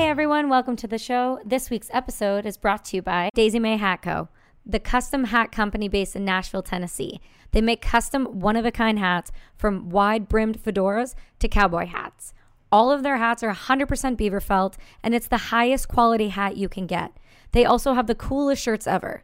[0.00, 1.40] Hey everyone, welcome to the show.
[1.44, 4.28] This week's episode is brought to you by Daisy May Hat Co.,
[4.64, 7.20] the custom hat company based in Nashville, Tennessee.
[7.50, 12.32] They make custom one of a kind hats from wide brimmed fedoras to cowboy hats.
[12.72, 16.70] All of their hats are 100% beaver felt, and it's the highest quality hat you
[16.70, 17.12] can get.
[17.52, 19.22] They also have the coolest shirts ever.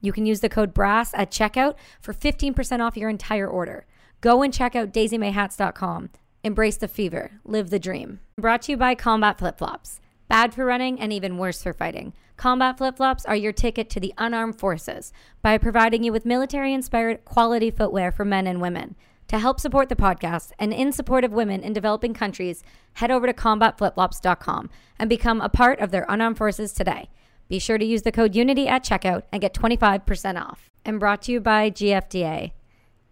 [0.00, 3.84] You can use the code BRASS at checkout for 15% off your entire order.
[4.22, 6.08] Go and check out daisymayhats.com.
[6.42, 8.20] Embrace the fever, live the dream.
[8.38, 10.00] Brought to you by Combat Flip Flops.
[10.28, 12.12] Bad for running and even worse for fighting.
[12.36, 16.72] Combat flip flops are your ticket to the unarmed forces by providing you with military
[16.72, 18.96] inspired quality footwear for men and women.
[19.28, 22.62] To help support the podcast and in support of women in developing countries,
[22.94, 27.08] head over to combatflipflops.com and become a part of their unarmed forces today.
[27.48, 30.70] Be sure to use the code UNITY at checkout and get 25% off.
[30.84, 32.52] And brought to you by GFDA.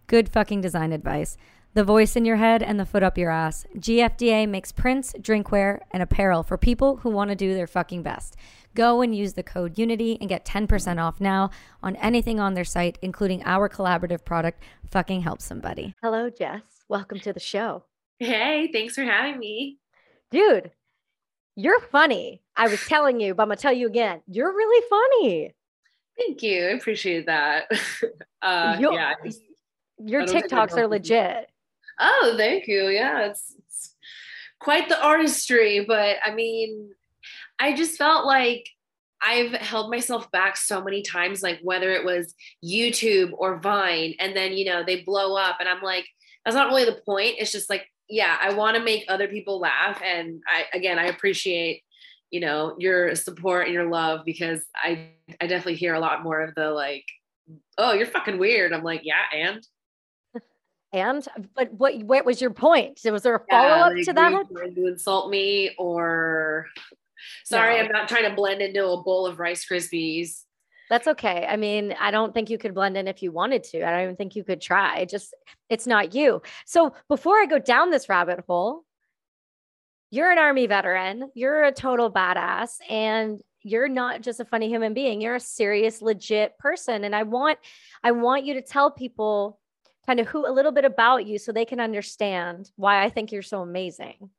[0.07, 1.37] Good fucking design advice
[1.73, 3.65] the voice in your head and the foot up your ass.
[3.77, 8.35] GFDA makes prints, drinkware, and apparel for people who want to do their fucking best.
[8.75, 11.49] Go and use the code UNITY and get 10% off now
[11.81, 15.95] on anything on their site, including our collaborative product, Fucking Help Somebody.
[16.01, 16.61] Hello, Jess.
[16.89, 17.83] Welcome to the show.
[18.19, 19.79] Hey, thanks for having me.
[20.31, 20.71] Dude,
[21.55, 22.41] you're funny.
[22.55, 24.21] I was telling you, but I'm going to tell you again.
[24.27, 25.53] You're really funny.
[26.17, 26.67] Thank you.
[26.67, 27.65] I appreciate that.
[28.41, 29.13] uh, yeah.
[29.99, 31.49] Your TikToks are legit.
[31.99, 32.87] Oh, thank you.
[32.87, 33.95] Yeah, it's, it's
[34.59, 36.89] quite the artistry, but I mean,
[37.59, 38.67] I just felt like
[39.25, 44.35] I've held myself back so many times, like whether it was YouTube or Vine, and
[44.35, 46.05] then you know they blow up, and I'm like,
[46.43, 47.35] that's not really the point.
[47.39, 51.05] It's just like, yeah, I want to make other people laugh, and I again, I
[51.05, 51.83] appreciate
[52.31, 56.41] you know your support and your love because I I definitely hear a lot more
[56.41, 57.05] of the like,
[57.77, 58.73] oh, you're fucking weird.
[58.73, 59.65] I'm like, yeah, and
[60.93, 62.99] and but what what was your point?
[63.03, 64.47] Was there a follow up yeah, like, to that?
[64.55, 66.67] Trying to insult me or
[67.43, 67.83] sorry, no.
[67.83, 70.43] I'm not trying to blend into a bowl of Rice Krispies.
[70.89, 71.47] That's okay.
[71.49, 73.83] I mean, I don't think you could blend in if you wanted to.
[73.83, 75.05] I don't even think you could try.
[75.05, 75.33] just
[75.69, 76.41] it's not you.
[76.65, 78.83] So before I go down this rabbit hole,
[80.11, 84.93] you're an army veteran, you're a total badass, and you're not just a funny human
[84.93, 85.21] being.
[85.21, 87.03] You're a serious, legit person.
[87.03, 87.57] And I want
[88.03, 89.59] I want you to tell people
[90.05, 93.31] kind of who a little bit about you so they can understand why I think
[93.31, 94.29] you're so amazing.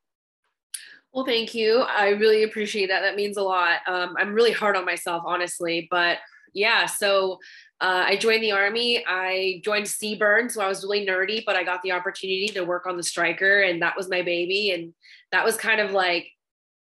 [1.12, 1.78] Well, thank you.
[1.78, 3.00] I really appreciate that.
[3.00, 3.78] That means a lot.
[3.86, 6.18] Um, I'm really hard on myself, honestly, but
[6.52, 6.86] yeah.
[6.86, 7.38] So
[7.80, 9.04] uh, I joined the army.
[9.06, 12.86] I joined CBRN, so I was really nerdy, but I got the opportunity to work
[12.86, 14.92] on the Stryker, and that was my baby, and
[15.32, 16.28] that was kind of like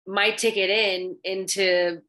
[0.06, 2.00] my ticket in into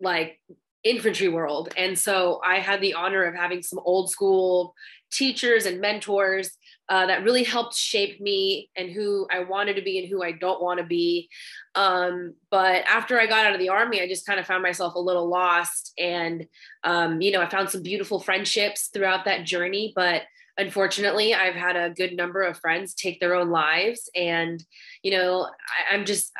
[0.00, 0.40] like
[0.84, 1.72] infantry world.
[1.76, 4.74] And so I had the honor of having some old school
[5.10, 6.50] teachers and mentors
[6.88, 10.32] uh, that really helped shape me and who I wanted to be and who I
[10.32, 11.28] don't want to be.
[11.74, 14.94] Um, but after I got out of the army, I just kind of found myself
[14.94, 15.92] a little lost.
[15.98, 16.46] And,
[16.84, 19.92] um, you know, I found some beautiful friendships throughout that journey.
[19.94, 20.22] But
[20.56, 24.10] unfortunately, I've had a good number of friends take their own lives.
[24.16, 24.64] And,
[25.02, 26.32] you know, I, I'm just,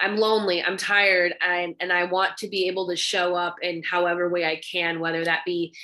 [0.00, 3.84] I'm lonely, I'm tired, and, and I want to be able to show up in
[3.84, 5.74] however way I can, whether that be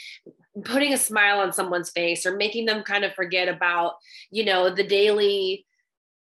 [0.65, 3.95] putting a smile on someone's face or making them kind of forget about,
[4.31, 5.65] you know, the daily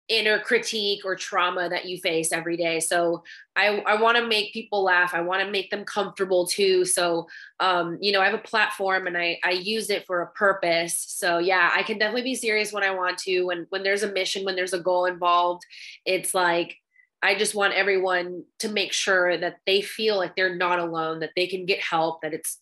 [0.09, 2.79] inner critique or trauma that you face every day.
[2.79, 3.23] So
[3.55, 5.13] I, I want to make people laugh.
[5.13, 6.83] I want to make them comfortable too.
[6.83, 7.27] So,
[7.59, 10.97] um, you know, I have a platform and I, I use it for a purpose.
[10.97, 13.43] So yeah, I can definitely be serious when I want to.
[13.43, 15.63] When, when there's a mission, when there's a goal involved,
[16.05, 16.77] it's like,
[17.21, 21.33] I just want everyone to make sure that they feel like they're not alone, that
[21.35, 22.57] they can get help, that it's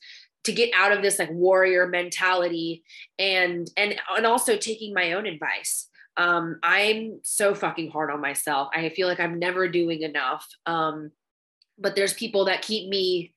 [0.47, 2.81] to get out of this like warrior mentality
[3.19, 5.89] and and and also taking my own advice.
[6.15, 8.69] Um i'm so fucking hard on myself.
[8.73, 10.47] I feel like i'm never doing enough.
[10.65, 11.11] Um
[11.77, 13.33] but there's people that keep me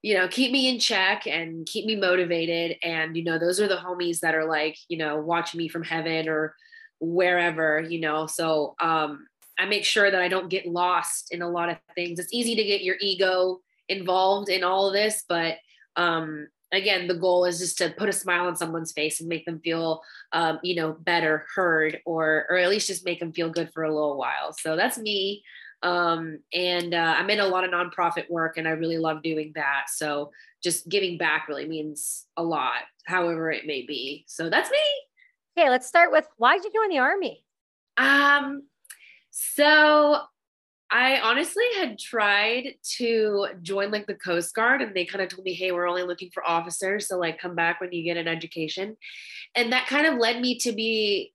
[0.00, 2.78] you know keep me in check and keep me motivated.
[2.82, 5.84] And you know those are the homies that are like you know watch me from
[5.84, 6.54] heaven or
[6.98, 8.26] wherever you know.
[8.26, 9.26] So um
[9.58, 12.18] i make sure that i don't get lost in a lot of things.
[12.18, 13.60] It's easy to get your ego
[13.90, 15.58] involved in all of this but
[15.96, 19.44] um again the goal is just to put a smile on someone's face and make
[19.44, 20.02] them feel
[20.32, 23.84] um, you know better heard or or at least just make them feel good for
[23.84, 24.52] a little while.
[24.52, 25.42] So that's me.
[25.82, 29.52] Um, and uh, i'm in a lot of nonprofit work and i really love doing
[29.54, 29.84] that.
[29.88, 30.30] So
[30.62, 34.24] just giving back really means a lot however it may be.
[34.26, 34.78] So that's me.
[35.56, 37.44] Okay let's start with why did you join the army?
[37.96, 38.62] Um
[39.30, 40.22] so
[40.94, 45.44] I honestly had tried to join like the Coast Guard and they kind of told
[45.44, 47.08] me, hey, we're only looking for officers.
[47.08, 48.96] So like come back when you get an education.
[49.56, 51.32] And that kind of led me to be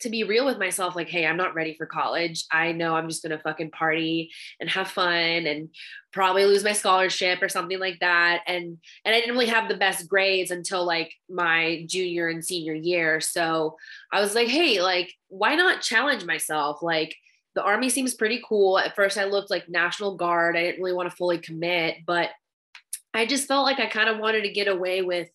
[0.00, 2.44] to be real with myself, like, hey, I'm not ready for college.
[2.50, 5.12] I know I'm just gonna fucking party and have fun
[5.46, 5.68] and
[6.12, 8.42] probably lose my scholarship or something like that.
[8.48, 12.74] And and I didn't really have the best grades until like my junior and senior
[12.74, 13.20] year.
[13.20, 13.76] So
[14.12, 16.82] I was like, hey, like, why not challenge myself?
[16.82, 17.14] Like
[17.54, 18.78] the army seems pretty cool.
[18.78, 20.56] At first I looked like National Guard.
[20.56, 22.30] I didn't really want to fully commit, but
[23.12, 25.28] I just felt like I kind of wanted to get away with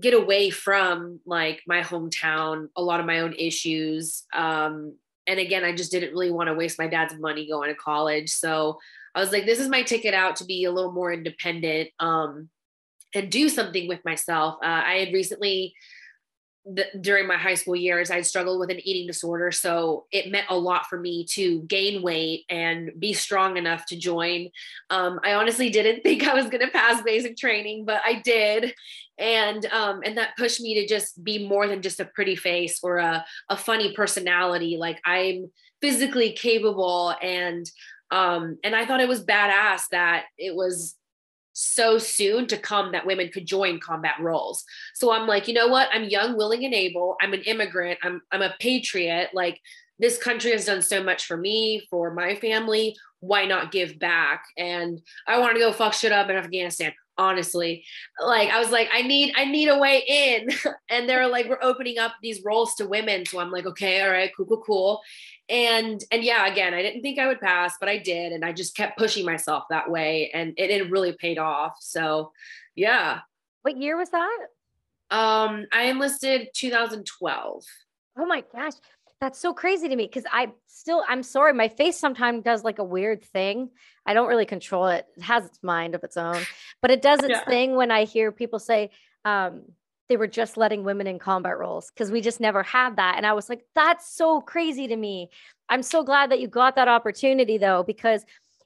[0.00, 4.24] get away from like my hometown, a lot of my own issues.
[4.32, 7.76] Um, and again, I just didn't really want to waste my dad's money going to
[7.76, 8.30] college.
[8.30, 8.78] So
[9.14, 12.48] I was like, this is my ticket out to be a little more independent um,
[13.14, 14.56] and do something with myself.
[14.62, 15.74] Uh, I had recently
[16.66, 19.52] the, during my high school years, I struggled with an eating disorder.
[19.52, 23.98] So it meant a lot for me to gain weight and be strong enough to
[23.98, 24.48] join.
[24.88, 28.74] Um, I honestly didn't think I was going to pass basic training, but I did.
[29.18, 32.80] And, um, and that pushed me to just be more than just a pretty face
[32.82, 34.76] or a, a funny personality.
[34.78, 35.50] Like I'm
[35.80, 37.70] physically capable and,
[38.10, 40.96] um, and I thought it was badass that it was
[41.54, 44.64] so soon to come that women could join combat roles.
[44.92, 45.88] So I'm like, you know what?
[45.92, 47.16] I'm young, willing, and able.
[47.22, 47.98] I'm an immigrant.
[48.02, 49.30] I'm I'm a patriot.
[49.32, 49.60] Like
[49.98, 52.96] this country has done so much for me, for my family.
[53.20, 54.44] Why not give back?
[54.58, 57.84] And I want to go fuck shit up in Afghanistan honestly
[58.20, 60.48] like i was like i need i need a way in
[60.90, 64.10] and they're like we're opening up these roles to women so i'm like okay all
[64.10, 65.00] right cool cool cool
[65.48, 68.52] and and yeah again i didn't think i would pass but i did and i
[68.52, 72.32] just kept pushing myself that way and it, it really paid off so
[72.74, 73.20] yeah
[73.62, 74.38] what year was that
[75.10, 77.62] um i enlisted 2012
[78.18, 78.74] oh my gosh
[79.24, 82.78] that's so crazy to me because I still, I'm sorry, my face sometimes does like
[82.78, 83.70] a weird thing.
[84.04, 85.06] I don't really control it.
[85.16, 86.42] It has its mind of its own,
[86.82, 87.44] but it does its yeah.
[87.46, 88.90] thing when I hear people say,
[89.24, 89.62] um,
[90.08, 93.14] they were just letting women in combat roles because we just never had that.
[93.16, 95.30] And I was like, that's so crazy to me.
[95.68, 98.24] I'm so glad that you got that opportunity though, because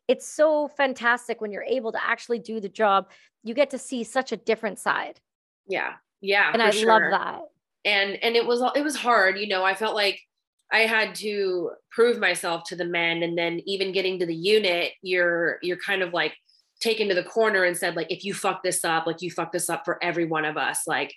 [0.08, 3.10] it's so fantastic when you're able to actually do the job.
[3.44, 5.20] You get to see such a different side.
[5.68, 5.94] Yeah.
[6.20, 6.50] Yeah.
[6.52, 6.88] And I sure.
[6.88, 7.42] love that.
[7.84, 10.20] And and it was it was hard, you know, I felt like
[10.72, 14.92] I had to prove myself to the men and then even getting to the unit
[15.02, 16.34] you're you're kind of like
[16.80, 19.52] taken to the corner and said like if you fuck this up like you fuck
[19.52, 21.14] this up for every one of us like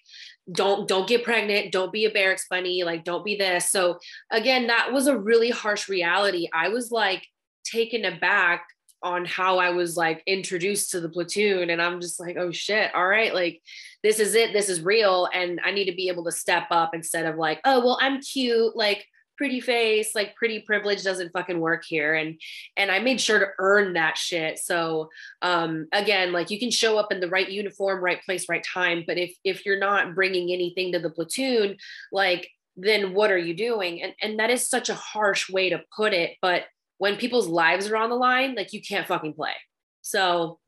[0.51, 3.69] don't don't get pregnant don't be a barracks bunny like don't be this.
[3.69, 3.99] So
[4.31, 6.47] again that was a really harsh reality.
[6.53, 7.25] I was like
[7.63, 8.65] taken aback
[9.03, 12.93] on how i was like introduced to the platoon and i'm just like oh shit
[12.93, 13.59] all right like
[14.03, 16.93] this is it this is real and i need to be able to step up
[16.93, 19.05] instead of like oh well i'm cute like
[19.41, 22.13] pretty face like pretty privilege doesn't fucking work here.
[22.13, 22.39] And
[22.77, 24.59] and i made sure to earn that shit.
[24.59, 25.09] So
[25.41, 29.03] um again like you can show up in the right uniform right place right time.
[29.07, 31.77] But if if you're not bringing anything to the platoon
[32.11, 34.03] like then what are you doing?
[34.03, 36.37] And and that is such a harsh way to put it.
[36.39, 36.65] But
[36.99, 39.55] when people's lives are on the line like you can't fucking play.
[40.03, 40.59] So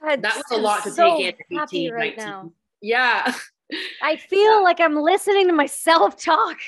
[0.00, 2.52] that was a lot to so take in happy right now.
[2.80, 3.34] Yeah.
[4.00, 4.64] I feel yeah.
[4.64, 6.58] like i'm listening to myself talk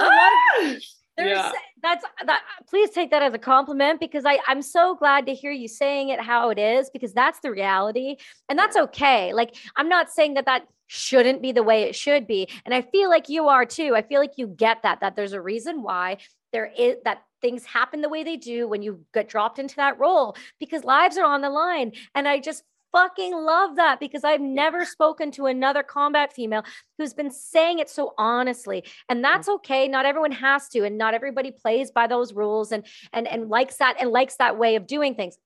[0.00, 0.76] ah!
[1.16, 1.52] There's yeah.
[1.82, 5.50] that's that please take that as a compliment because I I'm so glad to hear
[5.50, 8.16] you saying it how it is because that's the reality
[8.48, 9.32] and that's okay.
[9.34, 12.82] Like I'm not saying that that shouldn't be the way it should be and I
[12.82, 13.94] feel like you are too.
[13.94, 16.18] I feel like you get that that there's a reason why
[16.52, 19.98] there is that things happen the way they do when you get dropped into that
[19.98, 24.40] role because lives are on the line and I just fucking love that because I've
[24.40, 26.64] never spoken to another combat female
[26.98, 28.84] who's been saying it so honestly.
[29.08, 29.88] And that's okay.
[29.88, 33.76] Not everyone has to, and not everybody plays by those rules and and and likes
[33.76, 35.36] that and likes that way of doing things.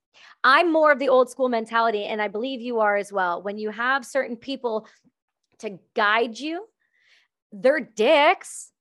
[0.43, 3.41] I'm more of the old school mentality, and I believe you are as well.
[3.41, 4.87] When you have certain people
[5.59, 6.65] to guide you,
[7.51, 8.71] they're dicks.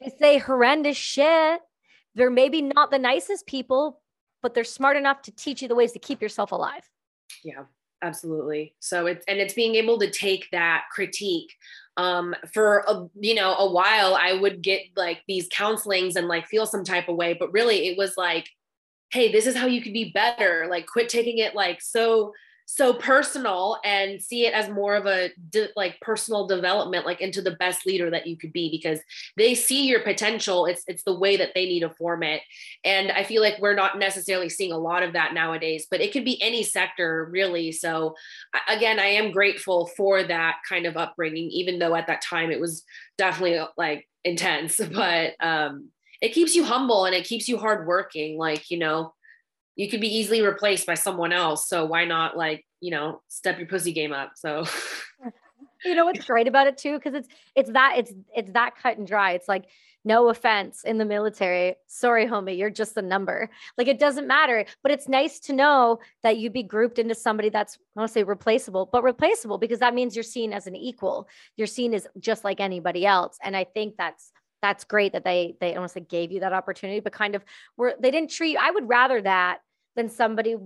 [0.00, 1.60] They say horrendous shit.
[2.14, 4.02] They're maybe not the nicest people,
[4.42, 6.88] but they're smart enough to teach you the ways to keep yourself alive.
[7.42, 7.64] Yeah
[8.02, 8.74] absolutely.
[8.80, 11.52] So it's and it's being able to take that critique
[11.96, 16.44] um for a, you know a while i would get like these counselings and like
[16.48, 18.48] feel some type of way but really it was like
[19.14, 20.66] hey this is how you could be better.
[20.68, 22.32] Like quit taking it like so
[22.66, 27.42] so personal and see it as more of a de- like personal development like into
[27.42, 29.00] the best leader that you could be because
[29.36, 30.66] they see your potential.
[30.66, 32.40] It's it's the way that they need to form it.
[32.84, 36.12] And i feel like we're not necessarily seeing a lot of that nowadays but it
[36.12, 37.72] could be any sector really.
[37.72, 38.14] So
[38.68, 42.60] again i am grateful for that kind of upbringing even though at that time it
[42.60, 42.84] was
[43.18, 44.80] definitely like intense.
[44.94, 45.90] But um
[46.20, 49.12] it keeps you humble and it keeps you hardworking like you know
[49.76, 51.68] you could be easily replaced by someone else.
[51.68, 54.32] So why not like, you know, step your pussy game up?
[54.36, 54.64] So
[55.84, 56.94] you know what's great about it too?
[56.94, 59.32] Because it's it's that it's it's that cut and dry.
[59.32, 59.66] It's like
[60.04, 61.76] no offense in the military.
[61.86, 63.50] Sorry, homie, you're just a number.
[63.78, 64.66] Like it doesn't matter.
[64.82, 68.12] But it's nice to know that you'd be grouped into somebody that's I want to
[68.12, 71.28] say replaceable, but replaceable because that means you're seen as an equal.
[71.56, 73.38] You're seen as just like anybody else.
[73.42, 74.30] And I think that's
[74.64, 77.44] that's great that they they almost like gave you that opportunity, but kind of
[77.76, 79.58] were they didn't treat you, I would rather that
[79.94, 80.56] than somebody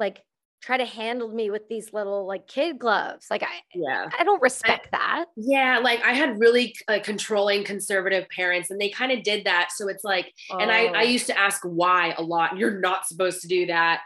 [0.00, 0.24] like
[0.62, 3.26] try to handle me with these little like kid gloves.
[3.30, 5.24] Like I, yeah, I don't respect I, that.
[5.36, 9.68] Yeah, like I had really uh, controlling conservative parents, and they kind of did that.
[9.74, 10.56] So it's like, oh.
[10.58, 11.08] and I, I oh.
[11.08, 12.56] used to ask why a lot.
[12.56, 14.00] You're not supposed to do that.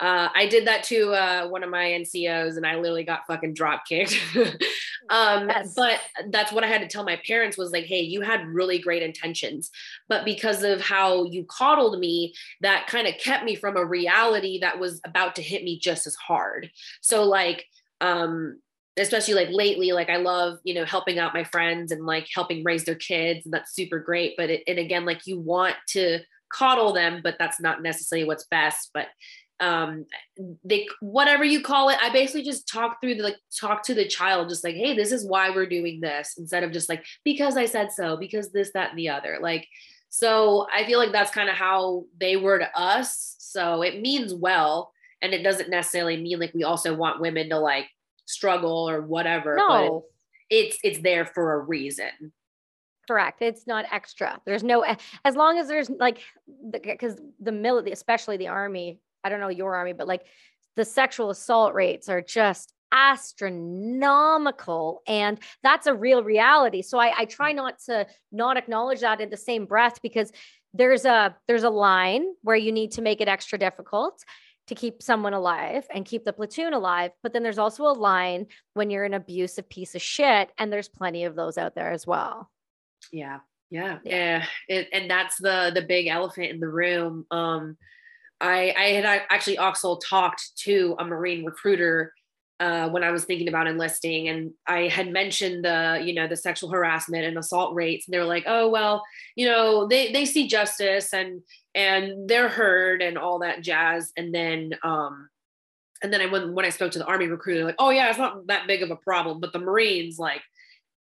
[0.00, 3.52] Uh, I did that to uh, one of my NCOs and I literally got fucking
[3.52, 4.18] drop kicked.
[5.10, 5.74] um, yes.
[5.76, 8.78] But that's what I had to tell my parents was like, hey, you had really
[8.78, 9.70] great intentions.
[10.08, 14.60] But because of how you coddled me, that kind of kept me from a reality
[14.60, 16.70] that was about to hit me just as hard.
[17.02, 17.66] So, like,
[18.00, 18.58] um,
[18.96, 22.64] especially like lately like i love you know helping out my friends and like helping
[22.64, 26.18] raise their kids and that's super great but it, and again like you want to
[26.52, 29.06] coddle them but that's not necessarily what's best but
[29.60, 30.06] um
[30.64, 34.08] they whatever you call it i basically just talk through the like talk to the
[34.08, 37.56] child just like hey this is why we're doing this instead of just like because
[37.56, 39.68] i said so because this that and the other like
[40.08, 44.34] so i feel like that's kind of how they were to us so it means
[44.34, 47.86] well and it doesn't necessarily mean like we also want women to like
[48.26, 49.68] struggle or whatever no.
[49.68, 52.32] but it's it's there for a reason
[53.06, 54.84] correct it's not extra there's no
[55.24, 56.18] as long as there's like
[56.70, 60.24] because the, the military especially the army I don't know your army, but like
[60.76, 66.82] the sexual assault rates are just astronomical and that's a real reality.
[66.82, 70.32] So I, I try not to not acknowledge that in the same breath because
[70.74, 74.24] there's a there's a line where you need to make it extra difficult
[74.68, 78.46] to keep someone alive and keep the platoon alive but then there's also a line
[78.74, 82.06] when you're an abusive piece of shit and there's plenty of those out there as
[82.06, 82.48] well.
[83.12, 83.38] Yeah
[83.70, 84.44] yeah yeah, yeah.
[84.68, 87.26] It, and that's the the big elephant in the room.
[87.30, 87.76] Um
[88.40, 92.12] I, I had actually also talked to a Marine recruiter
[92.60, 96.36] uh, when I was thinking about enlisting, and I had mentioned the, you know, the
[96.36, 99.02] sexual harassment and assault rates, and they were like, "Oh, well,
[99.34, 101.40] you know, they they see justice and
[101.74, 105.30] and they're heard and all that jazz." And then, um,
[106.02, 108.18] and then I when when I spoke to the Army recruiter, like, "Oh yeah, it's
[108.18, 110.42] not that big of a problem," but the Marines, like,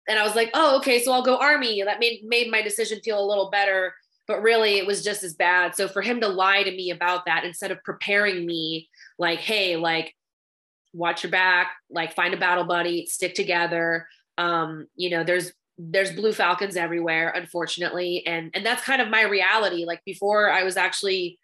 [0.09, 3.01] and I was like, "Oh, okay, so I'll go Army." That made made my decision
[3.01, 3.95] feel a little better
[4.29, 5.75] but really it was just as bad.
[5.75, 9.77] So for him to lie to me about that instead of preparing me like, hey,
[9.77, 10.15] like
[10.93, 14.07] watch your back, like find a battle buddy, stick together.
[14.37, 18.25] Um, you know, there's there's blue falcons everywhere, unfortunately.
[18.27, 19.85] And and that's kind of my reality.
[19.85, 21.39] Like before I was actually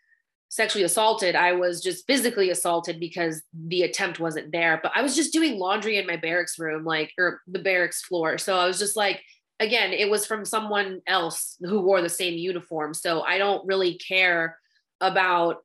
[0.50, 4.79] sexually assaulted, I was just physically assaulted because the attempt wasn't there.
[4.83, 8.38] But I was just doing laundry in my barracks room, like or the barracks floor.
[8.38, 9.23] So I was just like,
[9.61, 12.95] again, it was from someone else who wore the same uniform.
[12.95, 14.59] So I don't really care
[15.01, 15.59] about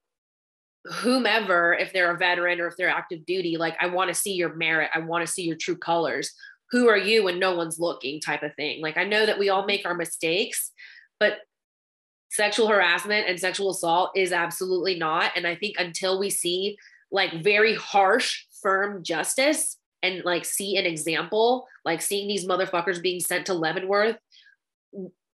[0.85, 3.57] whomever, if they're a veteran or if they're active duty.
[3.57, 4.89] Like, I want to see your merit.
[4.93, 6.31] I want to see your true colors.
[6.71, 8.81] Who are you when no one's looking, type of thing.
[8.81, 10.71] Like, I know that we all make our mistakes,
[11.19, 11.39] but
[12.29, 15.31] sexual harassment and sexual assault is absolutely not.
[15.35, 16.77] And I think until we see
[17.11, 23.19] like very harsh, firm justice, and like see an example, like seeing these motherfuckers being
[23.19, 24.17] sent to Leavenworth,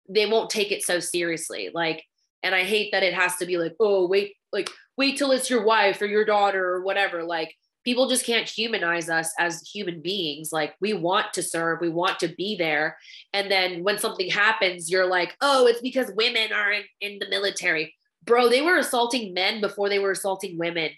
[0.10, 1.70] they won't take it so seriously.
[1.74, 2.04] Like,
[2.44, 5.50] and I hate that it has to be like, oh, wait, like, wait till it's
[5.50, 7.24] your wife or your daughter or whatever.
[7.24, 10.52] Like, people just can't humanize us as human beings.
[10.52, 12.98] Like, we want to serve, we want to be there.
[13.34, 17.30] And then when something happens, you're like, oh, it's because women are in, in the
[17.30, 17.94] military.
[18.24, 20.92] Bro, they were assaulting men before they were assaulting women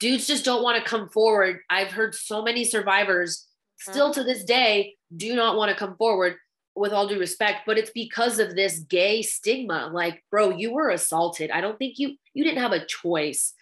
[0.00, 1.60] dudes just don't want to come forward.
[1.70, 3.46] I've heard so many survivors
[3.82, 3.92] mm-hmm.
[3.92, 6.36] still to this day do not want to come forward
[6.74, 9.90] with all due respect, but it's because of this gay stigma.
[9.92, 11.50] Like, bro, you were assaulted.
[11.50, 13.54] I don't think you you didn't have a choice.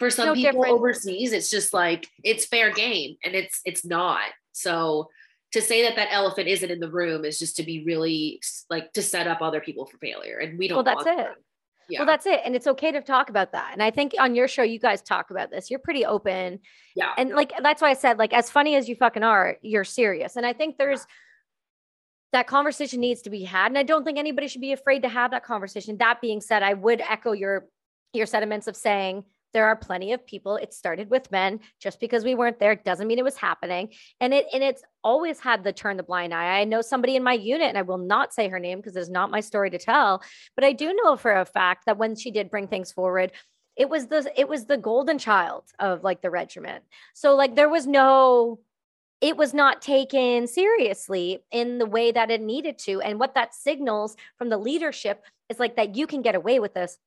[0.00, 0.74] For some no people different.
[0.74, 4.28] overseas, it's just like it's fair game and it's it's not.
[4.52, 5.08] So
[5.52, 8.92] to say that that elephant isn't in the room is just to be really like
[8.94, 11.28] to set up other people for failure and we don't well that's it.
[11.88, 12.00] Yeah.
[12.00, 12.40] Well, that's it.
[12.44, 13.70] And it's okay to talk about that.
[13.72, 15.70] And I think on your show, you guys talk about this.
[15.70, 16.60] You're pretty open.
[16.96, 17.12] Yeah.
[17.18, 20.36] And like, that's why I said, like, as funny as you fucking are, you're serious.
[20.36, 21.06] And I think there's
[22.32, 23.66] that conversation needs to be had.
[23.66, 25.98] And I don't think anybody should be afraid to have that conversation.
[25.98, 27.68] That being said, I would echo your
[28.12, 29.24] your sentiments of saying
[29.54, 33.06] there are plenty of people it started with men just because we weren't there doesn't
[33.06, 33.88] mean it was happening.
[34.20, 36.60] And it and it's always had the turn the blind eye.
[36.60, 39.08] I know somebody in my unit and i will not say her name because it's
[39.08, 40.22] not my story to tell
[40.54, 43.32] but i do know for a fact that when she did bring things forward
[43.76, 46.84] it was the it was the golden child of like the regiment.
[47.14, 48.60] So like there was no
[49.20, 53.00] it was not taken seriously in the way that it needed to.
[53.00, 56.74] And what that signals from the leadership is like that you can get away with
[56.74, 56.98] this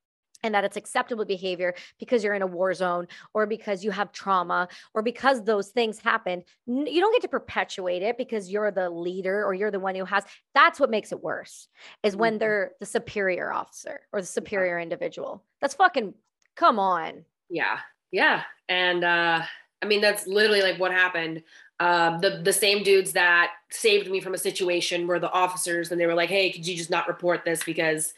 [0.44, 4.12] and that it's acceptable behavior because you're in a war zone or because you have
[4.12, 8.90] trauma or because those things happen you don't get to perpetuate it because you're the
[8.90, 11.68] leader or you're the one who has that's what makes it worse
[12.04, 12.40] is when mm-hmm.
[12.40, 15.44] they're the superior officer or the superior individual.
[15.62, 16.14] That's fucking
[16.56, 17.26] come on.
[17.50, 17.80] Yeah.
[18.12, 18.44] Yeah.
[18.70, 19.44] And uh
[19.82, 21.44] i mean that's literally like what happened.
[21.80, 26.02] Um, the the same dudes that saved me from a situation were the officers, and
[26.02, 28.16] they were like, "Hey, could you just not report this because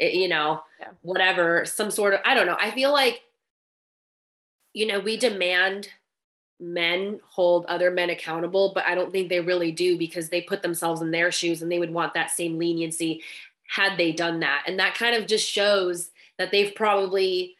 [0.00, 0.88] it, you know, yeah.
[1.02, 2.56] whatever, some sort of, I don't know.
[2.58, 3.20] I feel like,
[4.72, 5.88] you know, we demand
[6.58, 10.62] men hold other men accountable, but I don't think they really do because they put
[10.62, 13.22] themselves in their shoes and they would want that same leniency
[13.68, 14.64] had they done that.
[14.66, 17.56] And that kind of just shows that they've probably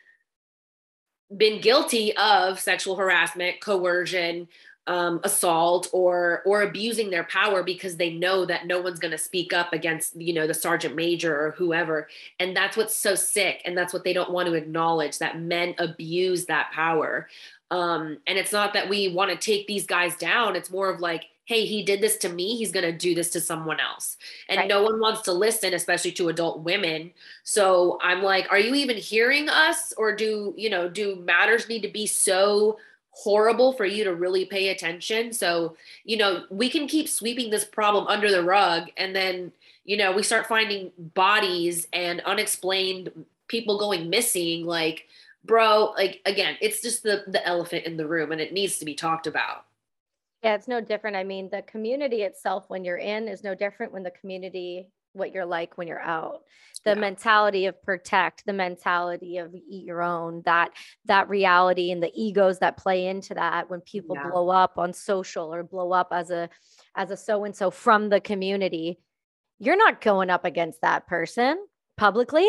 [1.37, 4.49] been guilty of sexual harassment, coercion,
[4.87, 9.19] um, assault or or abusing their power because they know that no one's going to
[9.19, 12.09] speak up against you know the sergeant major or whoever.
[12.39, 15.75] And that's what's so sick and that's what they don't want to acknowledge that men
[15.79, 17.29] abuse that power.
[17.71, 20.99] Um, and it's not that we want to take these guys down it's more of
[20.99, 24.17] like hey he did this to me he's going to do this to someone else.
[24.49, 24.69] And right.
[24.69, 27.13] no one wants to listen especially to adult women.
[27.45, 29.93] So i'm like are you even hearing us?
[29.97, 32.79] Or do you know do matters need to be so
[33.11, 35.33] horrible for you to really pay attention.
[35.33, 39.52] So, you know, we can keep sweeping this problem under the rug and then,
[39.85, 43.11] you know, we start finding bodies and unexplained
[43.49, 45.07] people going missing like
[45.45, 48.85] bro, like again, it's just the the elephant in the room and it needs to
[48.85, 49.64] be talked about.
[50.43, 51.17] Yeah, it's no different.
[51.17, 55.33] I mean, the community itself when you're in is no different when the community what
[55.33, 56.43] you're like when you're out
[56.85, 56.95] the yeah.
[56.95, 60.71] mentality of protect the mentality of eat your own that
[61.05, 64.29] that reality and the egos that play into that when people yeah.
[64.29, 66.49] blow up on social or blow up as a
[66.97, 68.99] as a so and so from the community
[69.59, 71.59] you're not going up against that person
[71.97, 72.49] publicly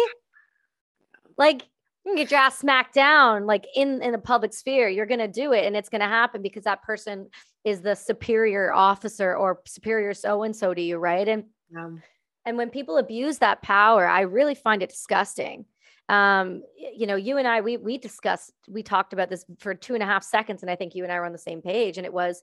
[1.37, 1.63] like
[2.05, 5.19] you can get your ass smacked down like in in a public sphere you're going
[5.19, 7.27] to do it and it's going to happen because that person
[7.63, 11.43] is the superior officer or superior so and so to you right and
[11.77, 12.01] um,
[12.45, 15.65] and when people abuse that power, I really find it disgusting.
[16.09, 19.93] Um, you know, you and I, we we discussed, we talked about this for two
[19.93, 21.97] and a half seconds, and I think you and I were on the same page.
[21.97, 22.41] And it was,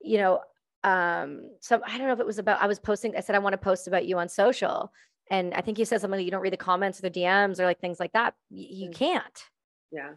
[0.00, 0.40] you know,
[0.84, 2.62] um, so I don't know if it was about.
[2.62, 3.16] I was posting.
[3.16, 4.92] I said I want to post about you on social,
[5.30, 7.58] and I think you said something like you don't read the comments or the DMs
[7.58, 8.34] or like things like that.
[8.50, 8.94] Y- you mm.
[8.94, 9.44] can't.
[9.90, 10.12] Yeah.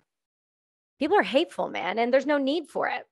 [1.00, 3.06] People are hateful, man, and there's no need for it.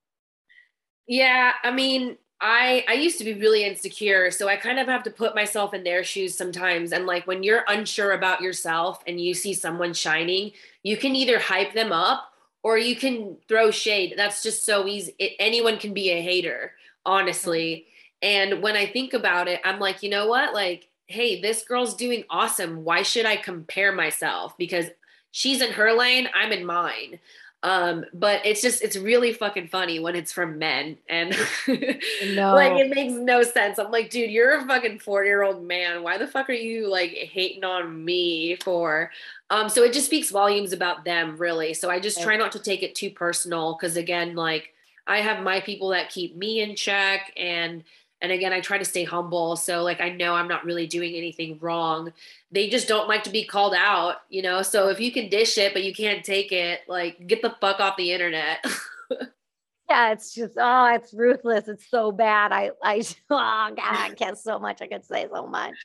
[1.07, 5.03] Yeah, I mean, I I used to be really insecure, so I kind of have
[5.03, 6.91] to put myself in their shoes sometimes.
[6.91, 10.51] And like when you're unsure about yourself and you see someone shining,
[10.83, 14.15] you can either hype them up or you can throw shade.
[14.17, 15.15] That's just so easy.
[15.19, 16.73] It, anyone can be a hater,
[17.05, 17.85] honestly.
[18.23, 18.51] Mm-hmm.
[18.53, 20.53] And when I think about it, I'm like, you know what?
[20.53, 22.83] Like, hey, this girl's doing awesome.
[22.83, 24.57] Why should I compare myself?
[24.57, 24.87] Because
[25.31, 27.19] she's in her lane, I'm in mine.
[27.65, 31.31] Um, but it's just it's really fucking funny when it's from men and
[31.67, 32.53] no.
[32.53, 33.79] like it makes no sense.
[33.79, 36.03] I'm like, dude, you're a fucking 40 year old man.
[36.03, 39.09] Why the fuck are you like hating on me for?
[39.49, 41.73] Um, so it just speaks volumes about them, really.
[41.73, 44.75] So I just try not to take it too personal because again, like
[45.07, 47.83] I have my people that keep me in check and
[48.21, 49.55] and again, I try to stay humble.
[49.55, 52.13] So, like, I know I'm not really doing anything wrong.
[52.55, 54.61] They just don't like to be called out, you know?
[54.61, 57.79] So, if you can dish it, but you can't take it, like, get the fuck
[57.79, 58.65] off the internet.
[59.89, 61.67] yeah, it's just, oh, it's ruthless.
[61.67, 62.51] It's so bad.
[62.51, 64.81] I, I, oh, God, I can't so much.
[64.81, 65.75] I could say so much.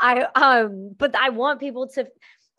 [0.00, 2.06] I, um, but I want people to,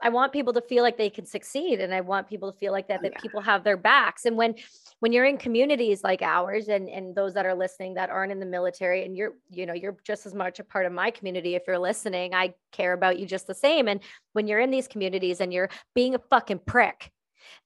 [0.02, 2.74] I want people to feel like they can succeed and I want people to feel
[2.74, 3.22] like that, that yeah.
[3.22, 4.26] people have their backs.
[4.26, 4.56] And when
[5.04, 8.40] when you're in communities like ours and and those that are listening that aren't in
[8.40, 11.56] the military and you're you know you're just as much a part of my community
[11.56, 13.90] if you're listening, I care about you just the same.
[13.90, 14.00] And
[14.32, 17.12] when you're in these communities and you're being a fucking prick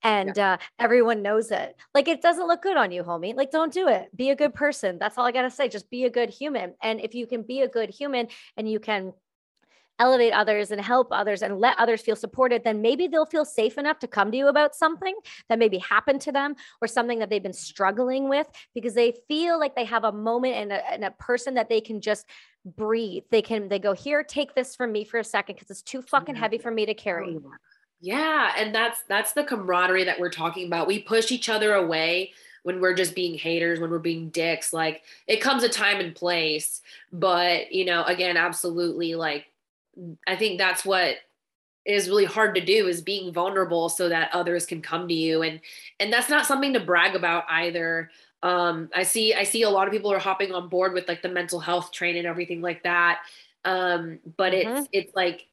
[0.02, 0.54] and yeah.
[0.54, 1.76] uh, everyone knows it.
[1.94, 3.36] Like it doesn't look good on you, homie.
[3.36, 4.08] Like don't do it.
[4.16, 4.98] Be a good person.
[4.98, 5.70] That's all I gotta say.
[5.70, 6.74] Just be a good human.
[6.82, 9.14] And if you can be a good human and you can
[10.00, 13.78] elevate others and help others and let others feel supported, then maybe they'll feel safe
[13.78, 15.16] enough to come to you about something
[15.50, 19.60] that maybe happened to them or something that they've been struggling with because they feel
[19.60, 22.26] like they have a moment and a, and a person that they can just
[22.66, 23.24] breathe.
[23.32, 26.02] They can, they go, here, take this from me for a second because it's too
[26.02, 27.38] fucking heavy for me to carry.
[28.00, 28.54] Yeah.
[28.58, 30.88] And that's, that's the camaraderie that we're talking about.
[30.88, 32.34] We push each other away
[32.64, 34.74] when we're just being haters, when we're being dicks.
[34.74, 36.82] Like it comes a time and place.
[37.12, 39.46] But, you know, again, absolutely like
[40.28, 41.16] I think that's what
[41.86, 45.42] is really hard to do is being vulnerable so that others can come to you.
[45.42, 45.62] And
[46.00, 48.12] and that's not something to brag about either.
[48.44, 51.22] Um, I see I see a lot of people are hopping on board with like
[51.22, 53.20] the mental health train and everything like that.
[53.66, 54.78] Um, but mm-hmm.
[54.78, 55.48] it's it's like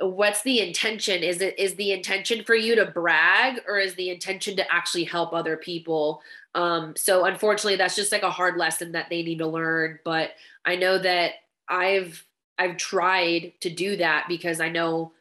[0.00, 1.22] what's the intention?
[1.22, 5.04] Is it is the intention for you to brag or is the intention to actually
[5.04, 6.22] help other people?
[6.54, 9.98] Um so unfortunately that's just like a hard lesson that they need to learn.
[10.04, 10.30] But
[10.64, 11.32] i know that
[11.68, 12.24] i've
[12.58, 15.12] i've tried to do that because i know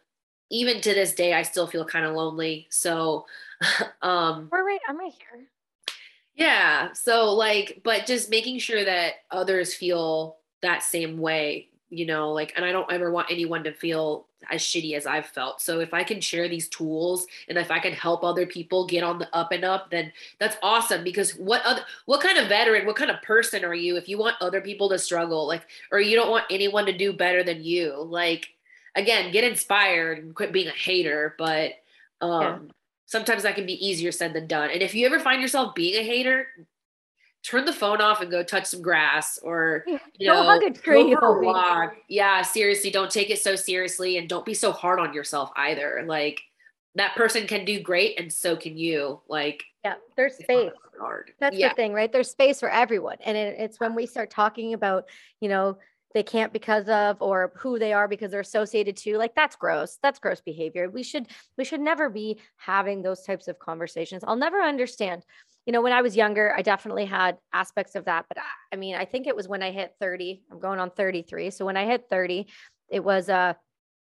[0.50, 2.68] even to this day i still feel kind of lonely.
[2.70, 3.26] So
[4.02, 5.46] um we're right i'm right here.
[6.36, 12.32] Yeah so like but just making sure that others feel that same way you know
[12.34, 15.62] like and i don't ever want anyone to feel as shitty as i've felt.
[15.62, 19.04] So if i can share these tools and if i can help other people get
[19.04, 22.86] on the up and up then that's awesome because what other what kind of veteran
[22.86, 26.00] what kind of person are you if you want other people to struggle like or
[26.00, 27.96] you don't want anyone to do better than you?
[27.98, 28.50] Like
[28.96, 31.72] again get inspired and quit being a hater but
[32.22, 32.60] um yeah.
[33.06, 34.70] sometimes that can be easier said than done.
[34.72, 36.48] And if you ever find yourself being a hater
[37.44, 41.16] turn the phone off and go touch some grass or you know hug a tree
[41.16, 41.96] go walk.
[42.10, 46.04] yeah seriously don't take it so seriously and don't be so hard on yourself either.
[46.06, 46.42] Like
[46.96, 49.22] that person can do great and so can you.
[49.28, 50.72] Like yeah there's space.
[51.40, 51.70] that's yeah.
[51.70, 52.12] the thing right?
[52.12, 53.18] There's space for everyone.
[53.24, 55.06] And it, it's when we start talking about
[55.40, 55.78] you know
[56.14, 60.00] they can't because of or who they are because they're associated to like that's gross.
[60.02, 60.90] That's gross behavior.
[60.90, 64.24] We should we should never be having those types of conversations.
[64.26, 65.24] I'll never understand
[65.68, 68.26] you know, when I was younger, I definitely had aspects of that.
[68.30, 70.92] But I, I mean, I think it was when I hit 30, I'm going on
[70.92, 71.52] 33.
[71.52, 72.48] So when I hit 30,
[72.90, 73.58] it was a,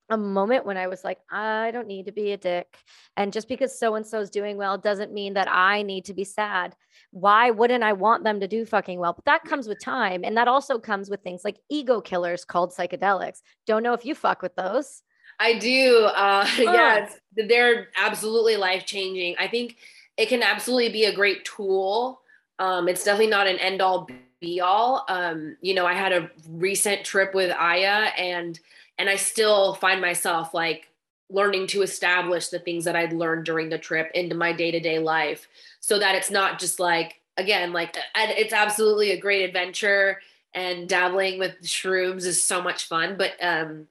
[0.09, 2.79] a moment when I was like, I don't need to be a dick.
[3.17, 6.15] And just because so and so is doing well doesn't mean that I need to
[6.15, 6.77] be sad.
[7.11, 9.15] Why wouldn't I want them to do fucking well?
[9.15, 10.23] But that comes with time.
[10.23, 13.43] And that also comes with things like ego killers called psychedelics.
[13.67, 15.03] Don't know if you fuck with those.
[15.41, 16.05] I do.
[16.05, 16.63] Uh, oh.
[16.73, 19.35] Yeah, they're absolutely life changing.
[19.41, 19.77] I think
[20.19, 22.21] it can absolutely be a great tool.
[22.59, 24.09] Um, it's definitely not an end all
[24.41, 25.05] be all.
[25.09, 28.59] Um, you know, I had a recent trip with Aya and
[28.99, 30.89] and I still find myself like
[31.31, 35.47] learning to establish the things that I'd learned during the trip into my day-to-day life
[35.79, 40.21] so that it's not just like again like it's absolutely a great adventure
[40.55, 43.87] and dabbling with shrooms is so much fun but um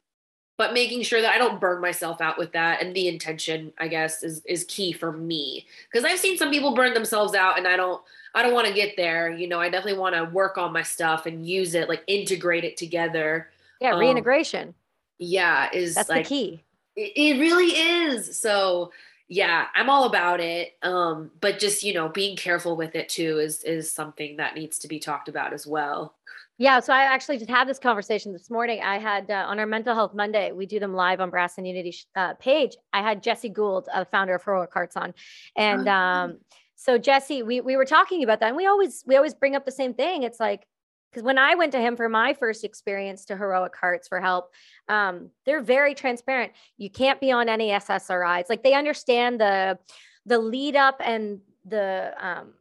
[0.58, 3.88] but making sure that I don't burn myself out with that and the intention I
[3.88, 5.66] guess is is key for me.
[5.90, 8.02] Because I've seen some people burn themselves out and I don't
[8.36, 10.84] I don't want to get there you know I definitely want to work on my
[10.84, 13.50] stuff and use it like integrate it together.
[13.80, 14.74] Yeah um, reintegration.
[15.20, 16.64] yeah is that's like, the key.
[16.96, 18.38] it, it really is.
[18.40, 18.92] So
[19.30, 23.40] yeah i'm all about it um but just you know being careful with it too
[23.40, 26.16] is is something that needs to be talked about as well
[26.58, 28.82] yeah, so I actually just had this conversation this morning.
[28.82, 31.68] I had uh, on our Mental Health Monday, we do them live on Brass and
[31.68, 32.76] Unity uh, page.
[32.94, 35.14] I had Jesse Gould, uh, founder of Heroic Hearts, on,
[35.56, 36.38] and oh, um,
[36.76, 39.66] so Jesse, we we were talking about that, and we always we always bring up
[39.66, 40.24] the same thing.
[40.24, 40.66] It's like
[41.12, 44.52] because when I went to him for my first experience to Heroic Hearts for help,
[44.90, 46.54] um, they're very transparent.
[46.78, 48.50] You can't be on any SSRIs.
[48.50, 49.78] Like they understand the
[50.26, 52.54] the lead up and the um,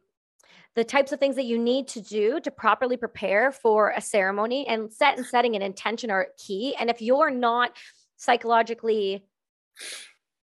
[0.77, 4.67] the types of things that you need to do to properly prepare for a ceremony
[4.67, 6.75] and set and setting an intention are key.
[6.79, 7.75] And if you're not
[8.17, 9.25] psychologically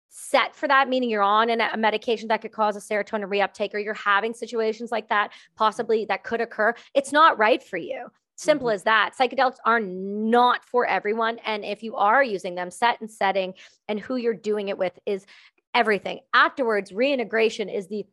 [0.09, 3.79] set for that, meaning you're on a medication that could cause a serotonin reuptake, or
[3.79, 8.05] you're having situations like that, possibly that could occur, it's not right for you.
[8.35, 8.75] Simple mm-hmm.
[8.75, 9.13] as that.
[9.19, 11.39] Psychedelics are not for everyone.
[11.47, 13.55] And if you are using them, set and setting
[13.87, 15.25] and who you're doing it with is
[15.73, 16.19] everything.
[16.31, 18.05] Afterwards, reintegration is the,